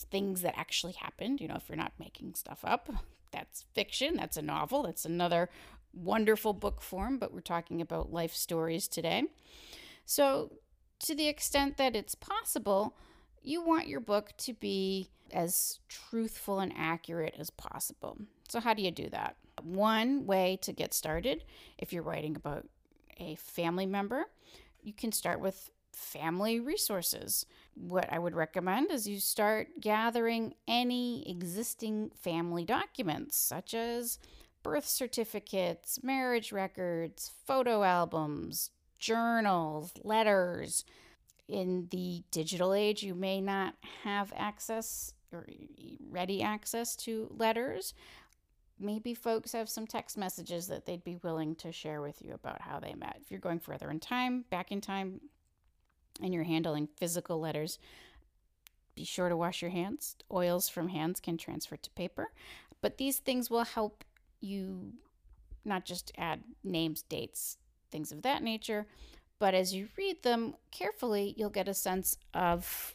things 0.05 0.43
that 0.43 0.59
actually 0.59 0.95
happened. 0.95 1.40
You 1.40 1.49
know, 1.49 1.57
if 1.57 1.69
you're 1.69 1.76
not 1.76 1.93
making 1.99 2.35
stuff 2.35 2.61
up, 2.64 2.88
that's 3.31 3.64
fiction, 3.75 4.17
that's 4.17 4.37
a 4.37 4.43
novel, 4.43 4.85
that's 4.85 5.05
another 5.05 5.49
wonderful 5.93 6.52
book 6.52 6.81
form, 6.81 7.19
but 7.19 7.33
we're 7.33 7.40
talking 7.40 7.81
about 7.81 8.12
life 8.12 8.35
stories 8.35 8.88
today. 8.88 9.25
So, 10.05 10.52
to 11.00 11.14
the 11.14 11.28
extent 11.28 11.76
that 11.76 11.95
it's 11.95 12.14
possible, 12.14 12.97
you 13.43 13.62
want 13.62 13.88
your 13.88 14.00
book 14.00 14.33
to 14.38 14.52
be 14.52 15.11
as 15.33 15.78
truthful 15.88 16.61
and 16.61 16.73
accurate 16.76 17.35
as 17.38 17.50
possible. 17.50 18.19
So, 18.49 18.61
how 18.61 18.75
do 18.75 18.83
you 18.83 18.90
do 18.90 19.09
that? 19.11 19.37
One 19.62 20.26
way 20.26 20.59
to 20.62 20.73
get 20.73 20.95
started, 20.95 21.45
if 21.78 21.93
you're 21.93 22.02
writing 22.02 22.37
about 22.37 22.67
a 23.19 23.35
family 23.37 23.87
member, 23.87 24.26
you 24.83 24.93
can 24.93 25.12
start 25.12 25.40
with 25.40 25.71
family 25.99 26.61
resources. 26.61 27.45
What 27.75 28.11
I 28.12 28.19
would 28.19 28.35
recommend 28.35 28.90
is 28.90 29.09
you 29.09 29.21
start 29.21 29.69
gathering 29.81 30.55
any 30.67 31.28
existing 31.28 32.11
family 32.21 32.64
documents, 32.64 33.37
such 33.37 33.75
as 33.75 34.19
birth 34.62 34.87
certificates, 34.87 36.02
marriage 36.02 36.52
records, 36.52 37.33
photo 37.47 37.83
albums, 37.83 38.71
journals, 38.99 39.93
letters. 40.02 40.85
In 41.49 41.88
the 41.90 42.23
digital 42.31 42.75
age, 42.75 43.02
you 43.02 43.14
may 43.14 43.40
not 43.40 43.75
have 44.05 44.33
access 44.37 45.14
or 45.33 45.47
ready 46.11 46.43
access 46.43 46.97
to 46.97 47.33
letters. 47.37 47.95
Maybe 48.81 49.14
folks 49.14 49.52
have 49.52 49.69
some 49.69 49.87
text 49.87 50.17
messages 50.17 50.69
that 50.69 50.87
they'd 50.87 51.02
be 51.02 51.19
willing 51.23 51.57
to 51.57 51.73
share 51.73 52.00
with 52.00 52.23
you 52.23 52.35
about 52.35 52.61
how 52.62 52.78
they 52.78 52.95
met. 52.95 53.19
If 53.21 53.31
you're 53.31 53.40
going 53.40 53.59
further 53.59 53.90
in 53.90 53.99
time, 53.99 54.45
back 54.50 54.71
in 54.71 54.81
time, 54.81 55.21
and 56.23 56.33
you're 56.33 56.45
handling 56.45 56.89
physical 56.97 57.41
letters, 57.41 57.79
be 58.95 59.05
sure 59.05 59.29
to 59.29 59.37
wash 59.37 59.63
your 59.63 59.71
hands. 59.71 60.17
Oils 60.33 60.69
from 60.69 60.89
hands 60.89 61.21
can 61.21 61.37
transfer 61.37 61.77
to 61.77 61.91
paper, 61.91 62.33
but 62.81 62.99
these 62.99 63.19
things 63.19 63.51
will 63.51 63.65
help 63.65 64.05
you 64.41 64.93
not 65.65 65.85
just 65.85 66.13
add 66.17 66.43
names, 66.65 67.03
dates, 67.03 67.59
things 67.91 68.13
of 68.13 68.23
that 68.23 68.43
nature, 68.43 68.87
but 69.39 69.55
as 69.55 69.75
you 69.75 69.89
read 69.97 70.23
them 70.23 70.55
carefully, 70.71 71.35
you'll 71.37 71.51
get 71.51 71.69
a 71.69 71.75
sense 71.75 72.17
of 72.35 72.95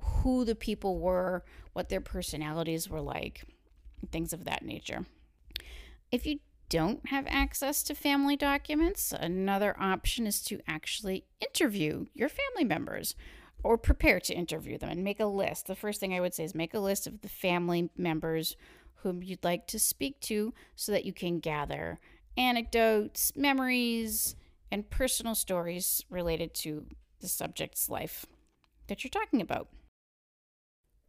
who 0.00 0.44
the 0.44 0.54
people 0.54 0.98
were, 0.98 1.44
what 1.72 1.88
their 1.88 2.00
personalities 2.00 2.90
were 2.90 3.00
like, 3.00 3.44
things 4.10 4.32
of 4.32 4.44
that 4.44 4.64
nature. 4.64 5.06
If 6.10 6.26
you 6.26 6.40
don't 6.68 7.08
have 7.08 7.26
access 7.28 7.82
to 7.84 7.94
family 7.94 8.36
documents, 8.36 9.12
another 9.12 9.76
option 9.78 10.26
is 10.26 10.42
to 10.44 10.60
actually 10.66 11.24
interview 11.40 12.06
your 12.14 12.28
family 12.28 12.64
members 12.64 13.14
or 13.62 13.78
prepare 13.78 14.20
to 14.20 14.34
interview 14.34 14.76
them 14.78 14.90
and 14.90 15.04
make 15.04 15.20
a 15.20 15.26
list. 15.26 15.66
The 15.66 15.74
first 15.74 16.00
thing 16.00 16.12
I 16.12 16.20
would 16.20 16.34
say 16.34 16.44
is 16.44 16.54
make 16.54 16.74
a 16.74 16.78
list 16.78 17.06
of 17.06 17.22
the 17.22 17.28
family 17.28 17.90
members 17.96 18.56
whom 18.96 19.22
you'd 19.22 19.44
like 19.44 19.66
to 19.68 19.78
speak 19.78 20.20
to 20.22 20.52
so 20.76 20.92
that 20.92 21.04
you 21.04 21.12
can 21.12 21.38
gather 21.38 21.98
anecdotes, 22.36 23.32
memories, 23.36 24.34
and 24.70 24.90
personal 24.90 25.34
stories 25.34 26.04
related 26.10 26.54
to 26.54 26.86
the 27.20 27.28
subject's 27.28 27.88
life 27.88 28.26
that 28.88 29.04
you're 29.04 29.10
talking 29.10 29.40
about. 29.40 29.68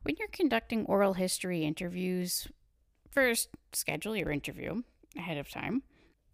When 0.04 0.16
you're 0.20 0.28
conducting 0.28 0.86
oral 0.86 1.14
history 1.14 1.64
interviews, 1.64 2.48
first 3.10 3.50
schedule 3.74 4.16
your 4.16 4.32
interview 4.32 4.84
ahead 5.18 5.38
of 5.38 5.50
time 5.50 5.84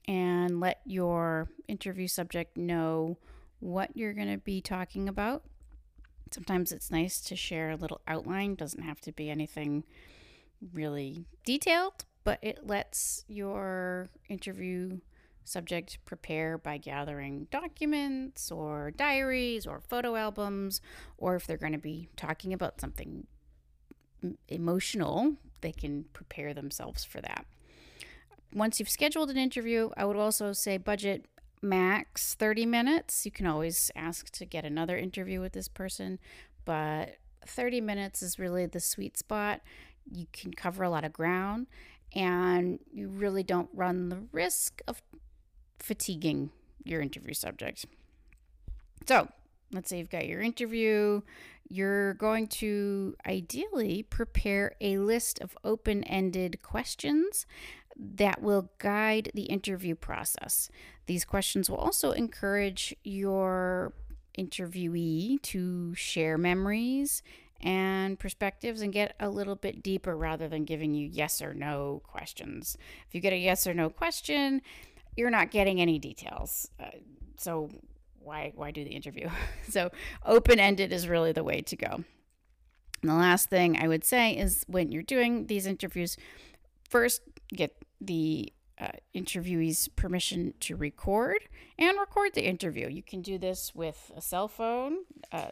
and 0.07 0.59
let 0.59 0.81
your 0.85 1.49
interview 1.67 2.07
subject 2.07 2.57
know 2.57 3.17
what 3.59 3.95
you're 3.95 4.13
going 4.13 4.31
to 4.31 4.37
be 4.37 4.61
talking 4.61 5.07
about. 5.07 5.43
Sometimes 6.31 6.71
it's 6.71 6.89
nice 6.89 7.21
to 7.21 7.35
share 7.35 7.71
a 7.71 7.75
little 7.75 8.01
outline, 8.07 8.55
doesn't 8.55 8.83
have 8.83 9.01
to 9.01 9.11
be 9.11 9.29
anything 9.29 9.83
really 10.73 11.25
detailed, 11.45 12.05
but 12.23 12.39
it 12.41 12.65
lets 12.65 13.25
your 13.27 14.09
interview 14.29 14.99
subject 15.43 15.97
prepare 16.05 16.57
by 16.57 16.77
gathering 16.77 17.47
documents 17.51 18.51
or 18.51 18.91
diaries 18.91 19.65
or 19.65 19.81
photo 19.81 20.15
albums, 20.15 20.81
or 21.17 21.35
if 21.35 21.45
they're 21.45 21.57
going 21.57 21.71
to 21.73 21.77
be 21.77 22.07
talking 22.15 22.53
about 22.53 22.79
something 22.79 23.27
emotional, 24.47 25.35
they 25.61 25.71
can 25.71 26.05
prepare 26.13 26.53
themselves 26.53 27.03
for 27.03 27.19
that. 27.21 27.45
Once 28.53 28.79
you've 28.79 28.89
scheduled 28.89 29.29
an 29.29 29.37
interview, 29.37 29.89
I 29.95 30.05
would 30.05 30.17
also 30.17 30.53
say 30.53 30.77
budget 30.77 31.25
max 31.61 32.35
30 32.35 32.65
minutes. 32.65 33.25
You 33.25 33.31
can 33.31 33.45
always 33.45 33.91
ask 33.95 34.29
to 34.31 34.45
get 34.45 34.65
another 34.65 34.97
interview 34.97 35.39
with 35.39 35.53
this 35.53 35.67
person, 35.67 36.19
but 36.65 37.17
30 37.45 37.81
minutes 37.81 38.21
is 38.21 38.37
really 38.37 38.65
the 38.65 38.79
sweet 38.79 39.17
spot 39.17 39.61
you 40.09 40.27
can 40.33 40.53
cover 40.53 40.83
a 40.83 40.89
lot 40.89 41.03
of 41.03 41.13
ground 41.13 41.67
and 42.13 42.79
you 42.91 43.07
really 43.07 43.43
don't 43.43 43.69
run 43.73 44.09
the 44.09 44.23
risk 44.31 44.81
of 44.87 45.01
fatiguing 45.79 46.51
your 46.83 47.01
interview 47.01 47.33
subject. 47.33 47.85
So, 49.07 49.29
let's 49.71 49.89
say 49.89 49.99
you've 49.99 50.09
got 50.09 50.27
your 50.27 50.41
interview, 50.41 51.21
you're 51.69 52.15
going 52.15 52.47
to 52.47 53.15
ideally 53.25 54.03
prepare 54.03 54.75
a 54.81 54.97
list 54.97 55.39
of 55.39 55.57
open 55.63 56.03
ended 56.03 56.61
questions 56.61 57.45
that 57.97 58.41
will 58.41 58.71
guide 58.77 59.31
the 59.33 59.43
interview 59.43 59.95
process. 59.95 60.69
These 61.05 61.25
questions 61.25 61.69
will 61.69 61.77
also 61.77 62.11
encourage 62.11 62.95
your 63.03 63.93
interviewee 64.37 65.41
to 65.41 65.93
share 65.95 66.37
memories 66.37 67.21
and 67.61 68.17
perspectives 68.17 68.81
and 68.81 68.91
get 68.91 69.15
a 69.19 69.29
little 69.29 69.55
bit 69.55 69.83
deeper 69.83 70.15
rather 70.15 70.47
than 70.47 70.65
giving 70.65 70.93
you 70.93 71.07
yes 71.07 71.41
or 71.41 71.53
no 71.53 72.01
questions. 72.05 72.77
If 73.07 73.13
you 73.15 73.21
get 73.21 73.33
a 73.33 73.37
yes 73.37 73.67
or 73.67 73.73
no 73.73 73.89
question, 73.89 74.61
you're 75.15 75.29
not 75.29 75.51
getting 75.51 75.79
any 75.79 75.99
details. 75.99 76.69
Uh, 76.79 76.87
so 77.37 77.69
why 78.19 78.51
why 78.55 78.71
do 78.71 78.83
the 78.83 78.91
interview? 78.91 79.29
so 79.69 79.91
open-ended 80.25 80.91
is 80.91 81.07
really 81.07 81.31
the 81.31 81.43
way 81.43 81.61
to 81.61 81.75
go. 81.75 82.03
And 83.01 83.09
the 83.09 83.15
last 83.15 83.49
thing 83.49 83.77
I 83.81 83.87
would 83.87 84.03
say 84.03 84.33
is 84.37 84.63
when 84.67 84.91
you're 84.91 85.03
doing 85.03 85.47
these 85.47 85.65
interviews, 85.65 86.17
first 86.89 87.21
get 87.53 87.75
the 87.99 88.51
uh, 88.79 88.87
interviewees 89.15 89.87
permission 89.95 90.53
to 90.59 90.75
record 90.75 91.37
and 91.77 91.99
record 91.99 92.33
the 92.33 92.45
interview. 92.45 92.89
You 92.89 93.03
can 93.03 93.21
do 93.21 93.37
this 93.37 93.73
with 93.75 94.11
a 94.15 94.21
cell 94.21 94.47
phone. 94.47 94.97
Uh, 95.31 95.51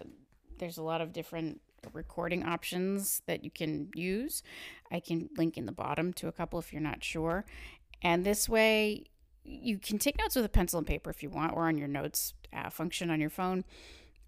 there's 0.57 0.77
a 0.77 0.83
lot 0.83 1.01
of 1.01 1.13
different 1.13 1.61
recording 1.93 2.43
options 2.43 3.21
that 3.27 3.43
you 3.43 3.51
can 3.51 3.89
use. 3.93 4.43
I 4.91 4.99
can 4.99 5.29
link 5.37 5.57
in 5.57 5.65
the 5.65 5.71
bottom 5.71 6.11
to 6.13 6.27
a 6.27 6.31
couple 6.31 6.59
if 6.59 6.73
you're 6.73 6.81
not 6.81 7.03
sure. 7.03 7.45
And 8.01 8.25
this 8.25 8.49
way, 8.49 9.05
you 9.43 9.77
can 9.77 9.99
take 9.99 10.17
notes 10.17 10.35
with 10.35 10.45
a 10.45 10.49
pencil 10.49 10.79
and 10.79 10.87
paper 10.87 11.09
if 11.09 11.23
you 11.23 11.29
want, 11.29 11.53
or 11.53 11.67
on 11.67 11.77
your 11.77 11.87
notes 11.87 12.33
uh, 12.53 12.69
function 12.69 13.09
on 13.09 13.19
your 13.19 13.29
phone. 13.29 13.63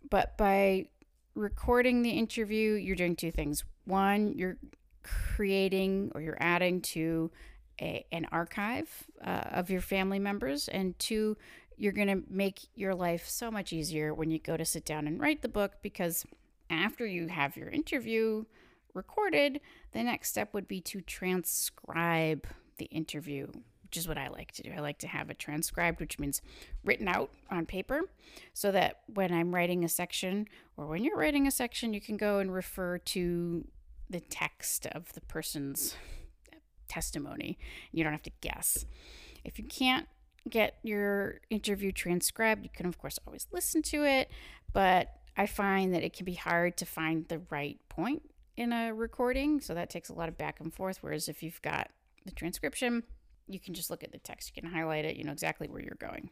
But 0.10 0.38
by 0.38 0.88
recording 1.36 2.02
the 2.02 2.12
interview, 2.12 2.74
you're 2.74 2.96
doing 2.96 3.16
two 3.16 3.32
things. 3.32 3.64
One, 3.86 4.34
you're 4.36 4.58
creating 5.04 6.12
or 6.14 6.22
you're 6.22 6.38
adding 6.40 6.82
to 6.82 7.32
a, 7.82 8.06
an 8.12 8.28
archive 8.32 8.90
uh, 9.24 9.44
of 9.52 9.70
your 9.70 9.82
family 9.82 10.20
members, 10.20 10.68
and 10.68 10.98
two, 11.00 11.36
you're 11.78 11.92
going 11.92 12.08
to 12.08 12.24
make 12.30 12.60
your 12.76 12.94
life 12.94 13.28
so 13.28 13.50
much 13.50 13.74
easier 13.74 14.14
when 14.14 14.30
you 14.30 14.40
go 14.40 14.56
to 14.56 14.64
sit 14.66 14.86
down 14.86 15.08
and 15.08 15.20
write 15.20 15.42
the 15.42 15.50
book 15.50 15.74
because 15.82 16.26
after 16.70 17.06
you 17.06 17.28
have 17.28 17.58
your 17.58 17.70
interview 17.70 18.46
recorded, 18.94 19.60
the 19.92 20.04
next 20.04 20.30
step 20.30 20.54
would 20.54 20.68
be 20.68 20.80
to 20.82 21.02
transcribe 21.02 22.46
the 22.78 22.86
interview, 22.86 23.48
which 23.84 23.98
is 23.98 24.08
what 24.08 24.18
I 24.18 24.28
like 24.28 24.52
to 24.54 24.64
do. 24.64 24.72
I 24.76 24.80
like 24.80 25.00
to 25.00 25.08
have 25.08 25.30
it 25.30 25.40
transcribed, 25.40 26.00
which 26.00 26.20
means 26.20 26.42
written 26.84 27.08
out 27.08 27.30
on 27.50 27.66
paper, 27.66 28.02
so 28.54 28.72
that 28.72 29.02
when 29.14 29.34
I'm 29.34 29.54
writing 29.54 29.84
a 29.84 29.90
section 29.90 30.48
or 30.78 30.86
when 30.88 31.04
you're 31.04 31.18
writing 31.18 31.48
a 31.48 31.52
section, 31.52 31.94
you 31.94 32.02
can 32.02 32.18
go 32.18 32.40
and 32.40 32.54
refer 32.54 32.98
to 33.00 33.68
the 34.10 34.20
text 34.20 34.86
of 34.88 35.14
the 35.14 35.22
person's 35.22 35.96
testimony. 36.92 37.58
You 37.94 38.04
don't 38.04 38.12
have 38.12 38.24
to 38.24 38.32
guess. 38.42 38.86
If 39.46 39.58
you 39.58 39.66
can't 39.66 40.08
get 40.50 40.78
your 40.84 41.40
interview 41.50 41.92
transcribed, 41.94 42.64
you 42.64 42.70
can, 42.74 42.86
of 42.86 42.98
course, 42.98 43.18
always 43.26 43.48
listen 43.52 43.82
to 43.84 44.04
it, 44.04 44.30
but 44.74 45.14
I 45.38 45.46
find 45.46 45.94
that 45.94 46.04
it 46.04 46.14
can 46.14 46.26
be 46.26 46.34
hard 46.34 46.76
to 46.78 46.86
find 46.86 47.28
the 47.30 47.42
right 47.50 47.80
point 47.88 48.24
in 48.58 48.74
a 48.74 48.94
recording. 48.94 49.62
So 49.62 49.74
that 49.74 49.90
takes 49.90 50.10
a 50.10 50.14
lot 50.14 50.28
of 50.28 50.38
back 50.38 50.60
and 50.60 50.74
forth. 50.74 50.98
Whereas 51.02 51.30
if 51.30 51.42
you've 51.42 51.62
got 51.62 51.90
the 52.26 52.32
transcription, 52.32 53.04
you 53.48 53.60
can 53.60 53.74
just 53.74 53.90
look 53.90 54.04
at 54.04 54.12
the 54.12 54.20
text, 54.20 54.52
you 54.54 54.62
can 54.62 54.72
highlight 54.72 55.06
it, 55.06 55.16
you 55.16 55.24
know 55.24 55.32
exactly 55.32 55.68
where 55.68 55.82
you're 55.82 55.98
going. 56.00 56.30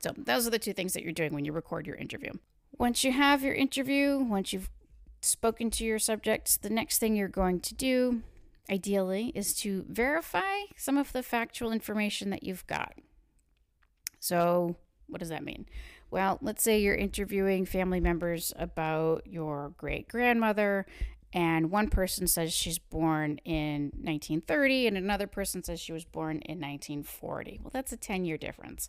So 0.00 0.12
those 0.16 0.46
are 0.46 0.50
the 0.50 0.58
two 0.58 0.72
things 0.72 0.94
that 0.94 1.02
you're 1.02 1.12
doing 1.12 1.34
when 1.34 1.44
you 1.44 1.52
record 1.52 1.86
your 1.86 1.96
interview. 1.96 2.32
Once 2.78 3.04
you 3.04 3.12
have 3.12 3.42
your 3.42 3.54
interview, 3.54 4.18
once 4.18 4.52
you've 4.52 4.70
spoken 5.20 5.70
to 5.70 5.84
your 5.84 5.98
subjects, 5.98 6.56
the 6.56 6.70
next 6.70 6.98
thing 6.98 7.16
you're 7.16 7.28
going 7.28 7.60
to 7.60 7.74
do, 7.74 8.22
ideally, 8.70 9.32
is 9.34 9.54
to 9.54 9.84
verify 9.88 10.62
some 10.76 10.96
of 10.96 11.12
the 11.12 11.22
factual 11.22 11.72
information 11.72 12.30
that 12.30 12.42
you've 12.42 12.66
got. 12.66 12.94
So, 14.20 14.76
what 15.06 15.20
does 15.20 15.28
that 15.30 15.44
mean? 15.44 15.66
Well, 16.10 16.38
let's 16.40 16.62
say 16.62 16.80
you're 16.80 16.94
interviewing 16.94 17.66
family 17.66 18.00
members 18.00 18.52
about 18.56 19.26
your 19.26 19.72
great 19.76 20.08
grandmother, 20.08 20.86
and 21.32 21.70
one 21.70 21.88
person 21.88 22.26
says 22.26 22.52
she's 22.52 22.78
born 22.78 23.38
in 23.44 23.90
1930, 23.94 24.86
and 24.86 24.96
another 24.96 25.26
person 25.26 25.62
says 25.62 25.80
she 25.80 25.92
was 25.92 26.04
born 26.04 26.36
in 26.36 26.58
1940. 26.58 27.60
Well, 27.62 27.70
that's 27.72 27.92
a 27.92 27.96
10 27.96 28.24
year 28.24 28.38
difference. 28.38 28.88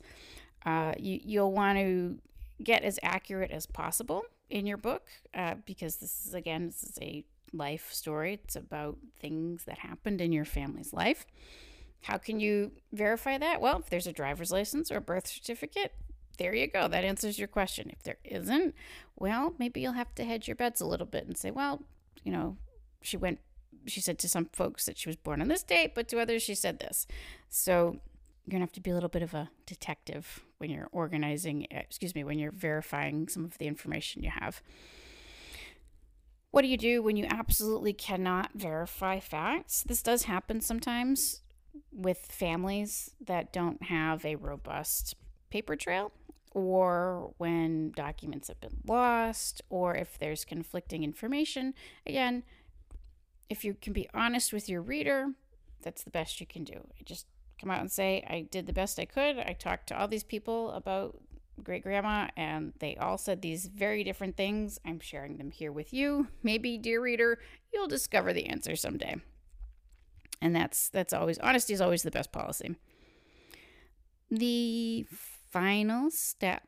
Uh, 0.66 0.94
you, 0.98 1.20
you'll 1.24 1.52
want 1.52 1.78
to 1.78 2.20
get 2.64 2.84
as 2.84 3.00
accurate 3.04 3.52
as 3.52 3.66
possible 3.66 4.24
in 4.50 4.66
your 4.66 4.78
book 4.78 5.08
uh, 5.34 5.56
because 5.66 5.98
this 5.98 6.26
is, 6.26 6.34
again, 6.34 6.68
this 6.68 6.84
is 6.84 6.98
a 7.02 7.24
life 7.54 7.92
story. 7.92 8.40
It's 8.44 8.56
about 8.56 8.98
things 9.20 9.66
that 9.66 9.80
happened 9.80 10.22
in 10.22 10.32
your 10.32 10.46
family's 10.46 10.94
life. 10.94 11.26
How 12.02 12.18
can 12.18 12.40
you 12.40 12.72
verify 12.94 13.38
that? 13.38 13.62
Well, 13.62 13.80
if 13.80 13.90
there's 13.90 14.08
a 14.08 14.14
driver's 14.14 14.52
license 14.52 14.92
or 14.92 14.98
a 14.98 15.02
birth 15.02 15.28
certificate, 15.28 15.94
there 16.38 16.56
you 16.56 16.68
go. 16.68 16.88
That 16.88 17.04
answers 17.04 17.38
your 17.38 17.50
question. 17.50 17.90
If 17.92 18.04
there 18.04 18.18
isn't, 18.24 18.74
well, 19.18 19.54
maybe 19.60 19.82
you'll 19.82 19.94
have 19.94 20.16
to 20.16 20.24
hedge 20.24 20.48
your 20.48 20.56
bets 20.56 20.80
a 20.80 20.86
little 20.86 21.06
bit 21.06 21.28
and 21.28 21.38
say, 21.38 21.52
well, 21.52 21.82
you 22.24 22.32
know, 22.32 22.58
she 23.02 23.18
went, 23.18 23.40
she 23.86 24.00
said 24.00 24.18
to 24.20 24.30
some 24.30 24.46
folks 24.54 24.86
that 24.86 24.98
she 24.98 25.10
was 25.10 25.18
born 25.18 25.42
on 25.42 25.50
this 25.50 25.64
date, 25.64 25.94
but 25.94 26.08
to 26.08 26.20
others 26.20 26.42
she 26.42 26.56
said 26.56 26.80
this. 26.80 27.06
So 27.50 28.00
you're 28.46 28.60
to 28.60 28.64
have 28.64 28.72
to 28.74 28.82
be 28.82 28.92
a 28.92 28.94
little 28.94 29.10
bit 29.10 29.22
of 29.22 29.34
a 29.34 29.50
detective 29.66 30.42
when 30.60 30.70
you're 30.70 30.90
organizing, 30.92 31.66
eh, 31.72 31.80
excuse 31.80 32.14
me, 32.14 32.24
when 32.24 32.40
you're 32.40 32.52
verifying 32.52 33.28
some 33.28 33.44
of 33.44 33.58
the 33.58 33.68
information 33.68 34.24
you 34.24 34.30
have. 34.30 34.62
What 36.52 36.62
do 36.62 36.68
you 36.68 36.78
do 36.78 37.02
when 37.02 37.16
you 37.16 37.26
absolutely 37.30 37.94
cannot 37.94 38.52
verify 38.56 39.20
facts? 39.20 39.84
This 39.84 40.02
does 40.02 40.24
happen 40.24 40.62
sometimes 40.62 41.42
with 41.92 42.20
families 42.30 43.12
that 43.22 43.54
don't 43.54 43.84
have 43.84 44.26
a 44.26 44.36
robust 44.36 45.16
paper 45.50 45.76
trail 45.76 46.12
or 46.54 47.34
when 47.38 47.92
documents 47.92 48.48
have 48.48 48.60
been 48.60 48.78
lost, 48.88 49.62
or 49.70 49.96
if 49.96 50.18
there's 50.18 50.46
conflicting 50.46 51.04
information. 51.04 51.74
Again, 52.06 52.44
if 53.50 53.64
you 53.64 53.76
can 53.80 53.94
be 53.94 54.10
honest 54.14 54.52
with 54.52 54.68
your 54.68 54.82
reader, 54.82 55.34
that's 55.82 56.04
the 56.04 56.10
best 56.10 56.40
you 56.40 56.48
can 56.48 56.64
do. 56.64 56.88
Just 57.06 57.28
come 57.60 57.72
out 57.72 57.82
and 57.82 57.92
say, 57.92 58.24
I 58.28 58.42
did 58.42 58.68
the 58.68 58.74
best 58.74 59.00
I 59.00 59.06
could. 59.06 59.38
I 59.38 59.54
talked 59.54 59.88
to 59.88 60.00
all 60.00 60.08
these 60.08 60.24
people 60.24 60.72
about 60.72 61.18
great 61.64 61.84
grandma, 61.84 62.28
and 62.38 62.74
they 62.80 62.96
all 62.96 63.18
said 63.18 63.42
these 63.42 63.66
very 63.68 64.04
different 64.04 64.38
things. 64.38 64.80
I'm 64.86 65.00
sharing 65.00 65.38
them 65.38 65.52
here 65.52 65.72
with 65.72 65.94
you. 65.94 66.28
Maybe, 66.42 66.78
dear 66.78 67.02
reader, 67.02 67.40
you'll 67.74 67.88
discover 67.88 68.34
the 68.34 68.48
answer 68.48 68.76
someday. 68.76 69.18
And 70.42 70.56
that's 70.56 70.90
that's 70.90 71.12
always 71.12 71.38
honesty 71.40 71.74
is 71.74 71.82
always 71.82 72.04
the 72.04 72.12
best 72.12 72.32
policy. 72.32 72.76
The 74.32 75.06
final 75.52 76.10
step 76.12 76.64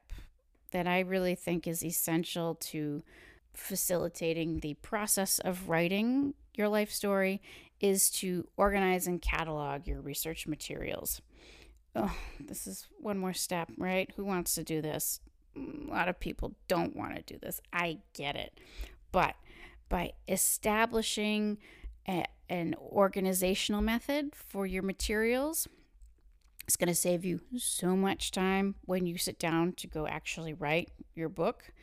that 0.71 0.87
I 0.87 0.99
really 0.99 1.35
think 1.35 1.67
is 1.67 1.83
essential 1.83 2.55
to 2.55 3.03
facilitating 3.53 4.59
the 4.59 4.73
process 4.75 5.39
of 5.39 5.69
writing 5.69 6.33
your 6.53 6.67
life 6.67 6.91
story 6.91 7.41
is 7.81 8.09
to 8.09 8.47
organize 8.57 9.07
and 9.07 9.21
catalog 9.21 9.87
your 9.87 10.01
research 10.01 10.47
materials. 10.47 11.21
Oh, 11.95 12.15
this 12.39 12.67
is 12.67 12.87
one 12.99 13.17
more 13.17 13.33
step, 13.33 13.69
right? 13.77 14.09
Who 14.15 14.23
wants 14.23 14.55
to 14.55 14.63
do 14.63 14.81
this? 14.81 15.19
Mm, 15.57 15.89
a 15.89 15.91
lot 15.91 16.07
of 16.07 16.19
people 16.19 16.55
don't 16.67 16.95
want 16.95 17.15
to 17.15 17.21
do 17.21 17.37
this. 17.39 17.59
I 17.73 17.97
get 18.13 18.35
it. 18.35 18.59
But 19.11 19.35
by 19.89 20.13
establishing 20.27 21.57
a, 22.07 22.25
an 22.49 22.75
organizational 22.79 23.81
method 23.81 24.35
for 24.35 24.65
your 24.65 24.83
materials, 24.83 25.67
it's 26.65 26.77
going 26.77 26.87
to 26.87 26.95
save 26.95 27.25
you 27.25 27.41
so 27.57 27.95
much 27.97 28.31
time 28.31 28.75
when 28.85 29.05
you 29.05 29.17
sit 29.17 29.37
down 29.39 29.73
to 29.73 29.87
go 29.87 30.07
actually 30.07 30.53
write 30.53 30.91
your 31.15 31.27
book. 31.27 31.73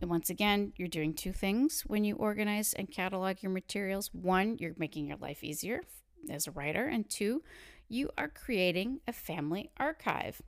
And 0.00 0.08
once 0.08 0.30
again, 0.30 0.72
you're 0.76 0.88
doing 0.88 1.12
two 1.12 1.32
things 1.32 1.82
when 1.86 2.04
you 2.04 2.16
organize 2.16 2.72
and 2.72 2.90
catalog 2.90 3.42
your 3.42 3.52
materials. 3.52 4.10
One, 4.12 4.56
you're 4.58 4.74
making 4.78 5.06
your 5.06 5.18
life 5.18 5.44
easier 5.44 5.82
as 6.30 6.46
a 6.46 6.50
writer, 6.50 6.86
and 6.86 7.08
two, 7.08 7.42
you 7.88 8.10
are 8.16 8.28
creating 8.28 9.00
a 9.06 9.12
family 9.12 9.70
archive. 9.78 10.40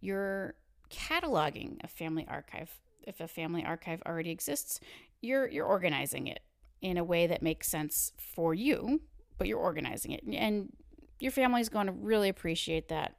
You're 0.00 0.54
cataloging 0.90 1.78
a 1.82 1.88
family 1.88 2.26
archive. 2.28 2.78
If 3.02 3.20
a 3.20 3.28
family 3.28 3.64
archive 3.64 4.02
already 4.06 4.30
exists, 4.30 4.80
you're 5.20 5.48
you're 5.48 5.66
organizing 5.66 6.26
it 6.26 6.40
in 6.82 6.98
a 6.98 7.04
way 7.04 7.26
that 7.26 7.42
makes 7.42 7.68
sense 7.68 8.12
for 8.16 8.54
you, 8.54 9.00
but 9.38 9.48
you're 9.48 9.58
organizing 9.58 10.12
it. 10.12 10.22
And 10.24 10.72
your 11.18 11.32
family 11.32 11.60
is 11.60 11.68
going 11.68 11.86
to 11.86 11.92
really 11.92 12.28
appreciate 12.28 12.88
that. 12.88 13.16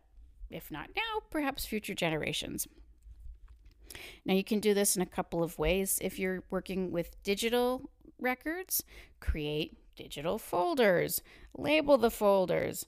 If 0.49 0.71
not 0.71 0.89
now, 0.95 1.21
perhaps 1.29 1.65
future 1.65 1.95
generations. 1.95 2.67
Now, 4.25 4.33
you 4.33 4.43
can 4.43 4.59
do 4.59 4.73
this 4.73 4.95
in 4.95 5.01
a 5.01 5.07
couple 5.07 5.43
of 5.43 5.57
ways. 5.57 5.99
If 6.01 6.19
you're 6.19 6.43
working 6.49 6.91
with 6.91 7.21
digital 7.23 7.89
records, 8.19 8.83
create 9.19 9.77
digital 9.95 10.37
folders, 10.37 11.21
label 11.57 11.97
the 11.97 12.11
folders, 12.11 12.85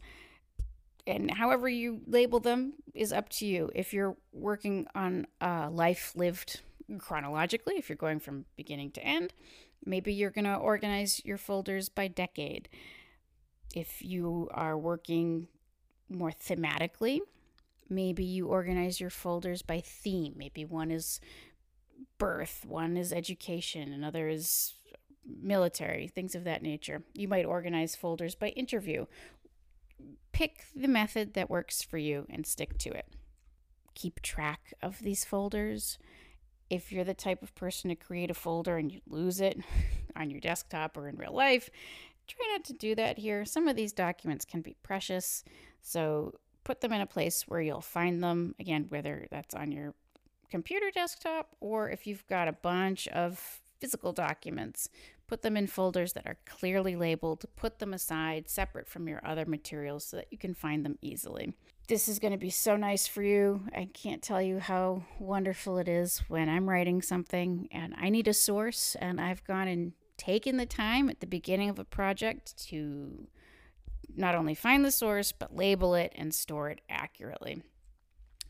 and 1.07 1.31
however 1.31 1.67
you 1.67 2.01
label 2.05 2.39
them 2.39 2.73
is 2.93 3.11
up 3.11 3.29
to 3.29 3.45
you. 3.45 3.71
If 3.73 3.93
you're 3.93 4.15
working 4.31 4.87
on 4.93 5.27
a 5.41 5.69
life 5.69 6.13
lived 6.15 6.61
chronologically, 6.99 7.75
if 7.77 7.89
you're 7.89 7.95
going 7.95 8.19
from 8.19 8.45
beginning 8.55 8.91
to 8.91 9.03
end, 9.03 9.33
maybe 9.85 10.13
you're 10.13 10.29
going 10.29 10.45
to 10.45 10.55
organize 10.55 11.23
your 11.25 11.37
folders 11.37 11.89
by 11.89 12.07
decade 12.07 12.69
if 13.75 14.01
you 14.01 14.49
are 14.51 14.77
working 14.77 15.47
more 16.09 16.31
thematically, 16.31 17.19
maybe 17.89 18.23
you 18.23 18.47
organize 18.47 18.99
your 18.99 19.09
folders 19.09 19.61
by 19.61 19.81
theme. 19.81 20.33
Maybe 20.35 20.65
one 20.65 20.91
is 20.91 21.19
birth, 22.17 22.65
one 22.67 22.97
is 22.97 23.11
education, 23.11 23.91
another 23.91 24.27
is 24.27 24.75
military, 25.25 26.07
things 26.07 26.35
of 26.35 26.43
that 26.43 26.61
nature. 26.61 27.03
You 27.13 27.27
might 27.27 27.45
organize 27.45 27.95
folders 27.95 28.35
by 28.35 28.49
interview. 28.49 29.05
Pick 30.31 30.65
the 30.75 30.87
method 30.87 31.33
that 31.33 31.49
works 31.49 31.81
for 31.81 31.97
you 31.97 32.25
and 32.29 32.45
stick 32.45 32.77
to 32.79 32.89
it. 32.89 33.07
Keep 33.95 34.21
track 34.21 34.73
of 34.81 34.99
these 34.99 35.25
folders. 35.25 35.97
If 36.69 36.91
you're 36.91 37.03
the 37.03 37.13
type 37.13 37.41
of 37.41 37.55
person 37.55 37.89
to 37.89 37.95
create 37.95 38.31
a 38.31 38.35
folder 38.35 38.77
and 38.77 38.91
you 38.91 39.01
lose 39.07 39.41
it 39.41 39.59
on 40.15 40.29
your 40.29 40.39
desktop 40.39 40.97
or 40.97 41.07
in 41.07 41.17
real 41.17 41.33
life, 41.33 41.69
try 42.27 42.45
not 42.51 42.63
to 42.65 42.73
do 42.73 42.95
that 42.95 43.17
here. 43.17 43.43
Some 43.45 43.67
of 43.67 43.75
these 43.75 43.91
documents 43.91 44.45
can 44.45 44.61
be 44.61 44.75
precious, 44.83 45.43
so 45.81 46.33
put 46.69 46.81
them 46.81 46.93
in 46.93 47.01
a 47.01 47.07
place 47.07 47.47
where 47.47 47.61
you'll 47.61 47.81
find 47.81 48.21
them, 48.21 48.53
again, 48.59 48.85
whether 48.89 49.25
that's 49.31 49.55
on 49.55 49.71
your 49.71 49.95
computer 50.51 50.91
desktop 50.93 51.55
or 51.59 51.89
if 51.89 52.05
you've 52.05 52.27
got 52.27 52.47
a 52.47 52.53
bunch 52.53 53.07
of 53.07 53.59
physical 53.81 54.13
documents, 54.13 54.87
put 55.25 55.41
them 55.41 55.57
in 55.57 55.65
folders 55.65 56.13
that 56.13 56.27
are 56.27 56.37
clearly 56.45 56.95
labeled, 56.95 57.43
put 57.55 57.79
them 57.79 57.91
aside 57.91 58.47
separate 58.47 58.87
from 58.87 59.07
your 59.07 59.19
other 59.25 59.47
materials 59.47 60.05
so 60.05 60.17
that 60.17 60.27
you 60.29 60.37
can 60.37 60.53
find 60.53 60.85
them 60.85 60.99
easily. 61.01 61.55
This 61.87 62.07
is 62.07 62.19
going 62.19 62.33
to 62.33 62.37
be 62.37 62.51
so 62.51 62.77
nice 62.77 63.07
for 63.07 63.23
you. 63.23 63.63
I 63.75 63.89
can't 63.91 64.21
tell 64.21 64.39
you 64.39 64.59
how 64.59 65.01
wonderful 65.17 65.79
it 65.79 65.87
is 65.87 66.19
when 66.27 66.49
I'm 66.49 66.69
writing 66.69 67.01
something 67.01 67.67
and 67.71 67.95
I 67.97 68.09
need 68.09 68.27
a 68.27 68.33
source 68.35 68.95
and 69.01 69.19
I've 69.19 69.43
gone 69.43 69.67
and 69.67 69.93
taken 70.17 70.57
the 70.57 70.67
time 70.67 71.09
at 71.09 71.19
the 71.19 71.25
beginning 71.25 71.71
of 71.71 71.79
a 71.79 71.83
project 71.83 72.55
to 72.67 73.27
not 74.15 74.35
only 74.35 74.55
find 74.55 74.83
the 74.83 74.91
source, 74.91 75.31
but 75.31 75.55
label 75.55 75.95
it 75.95 76.11
and 76.15 76.33
store 76.33 76.69
it 76.69 76.81
accurately. 76.89 77.61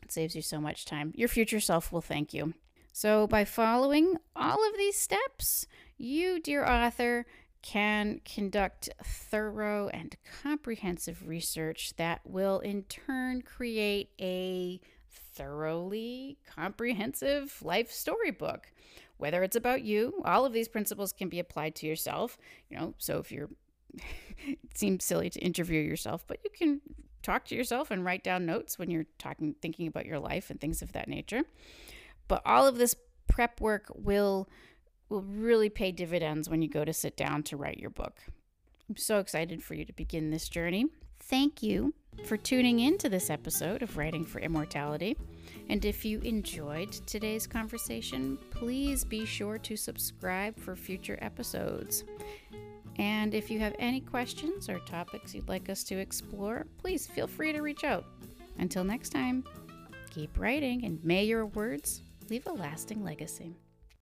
It 0.02 0.12
saves 0.12 0.34
you 0.34 0.42
so 0.42 0.60
much 0.60 0.84
time. 0.84 1.12
Your 1.14 1.28
future 1.28 1.60
self 1.60 1.92
will 1.92 2.00
thank 2.00 2.34
you. 2.34 2.54
So, 2.92 3.26
by 3.26 3.44
following 3.44 4.16
all 4.34 4.68
of 4.68 4.76
these 4.76 4.98
steps, 4.98 5.66
you, 5.96 6.40
dear 6.40 6.66
author, 6.66 7.24
can 7.62 8.20
conduct 8.24 8.88
thorough 9.04 9.88
and 9.88 10.16
comprehensive 10.42 11.28
research 11.28 11.94
that 11.96 12.20
will 12.24 12.58
in 12.60 12.82
turn 12.84 13.42
create 13.42 14.10
a 14.20 14.80
thoroughly 15.08 16.38
comprehensive 16.46 17.62
life 17.62 17.92
storybook. 17.92 18.72
Whether 19.18 19.42
it's 19.42 19.56
about 19.56 19.82
you, 19.82 20.22
all 20.24 20.46
of 20.46 20.52
these 20.52 20.68
principles 20.68 21.12
can 21.12 21.28
be 21.28 21.38
applied 21.38 21.74
to 21.76 21.86
yourself. 21.86 22.38
You 22.70 22.78
know, 22.78 22.94
so 22.98 23.18
if 23.18 23.30
you're 23.30 23.50
seems 24.74 25.04
silly 25.04 25.30
to 25.30 25.40
interview 25.40 25.80
yourself, 25.80 26.24
but 26.26 26.38
you 26.44 26.50
can 26.50 26.80
talk 27.22 27.44
to 27.46 27.54
yourself 27.54 27.90
and 27.90 28.04
write 28.04 28.24
down 28.24 28.46
notes 28.46 28.78
when 28.78 28.90
you're 28.90 29.06
talking 29.18 29.54
thinking 29.60 29.86
about 29.86 30.06
your 30.06 30.18
life 30.18 30.50
and 30.50 30.60
things 30.60 30.82
of 30.82 30.92
that 30.92 31.08
nature. 31.08 31.42
But 32.28 32.42
all 32.44 32.66
of 32.66 32.78
this 32.78 32.94
prep 33.28 33.60
work 33.60 33.90
will 33.94 34.48
will 35.08 35.22
really 35.22 35.68
pay 35.68 35.90
dividends 35.90 36.48
when 36.48 36.62
you 36.62 36.68
go 36.68 36.84
to 36.84 36.92
sit 36.92 37.16
down 37.16 37.42
to 37.42 37.56
write 37.56 37.78
your 37.78 37.90
book. 37.90 38.20
I'm 38.88 38.96
so 38.96 39.18
excited 39.18 39.62
for 39.62 39.74
you 39.74 39.84
to 39.84 39.92
begin 39.92 40.30
this 40.30 40.48
journey. 40.48 40.86
Thank 41.20 41.62
you 41.62 41.94
for 42.24 42.36
tuning 42.36 42.80
in 42.80 42.98
to 42.98 43.08
this 43.08 43.30
episode 43.30 43.82
of 43.82 43.96
Writing 43.96 44.24
for 44.24 44.40
Immortality. 44.40 45.16
And 45.68 45.84
if 45.84 46.04
you 46.04 46.20
enjoyed 46.20 46.92
today's 47.06 47.46
conversation, 47.46 48.38
please 48.50 49.04
be 49.04 49.24
sure 49.24 49.58
to 49.58 49.76
subscribe 49.76 50.58
for 50.58 50.74
future 50.74 51.18
episodes. 51.22 52.04
And 53.00 53.32
if 53.32 53.50
you 53.50 53.58
have 53.60 53.74
any 53.78 54.02
questions 54.02 54.68
or 54.68 54.78
topics 54.80 55.34
you'd 55.34 55.48
like 55.48 55.70
us 55.70 55.82
to 55.84 55.98
explore, 55.98 56.66
please 56.76 57.06
feel 57.06 57.26
free 57.26 57.50
to 57.50 57.62
reach 57.62 57.82
out. 57.82 58.04
Until 58.58 58.84
next 58.84 59.08
time, 59.08 59.42
keep 60.10 60.38
writing 60.38 60.84
and 60.84 61.02
may 61.02 61.24
your 61.24 61.46
words 61.46 62.02
leave 62.28 62.46
a 62.46 62.52
lasting 62.52 63.02
legacy. 63.02 63.56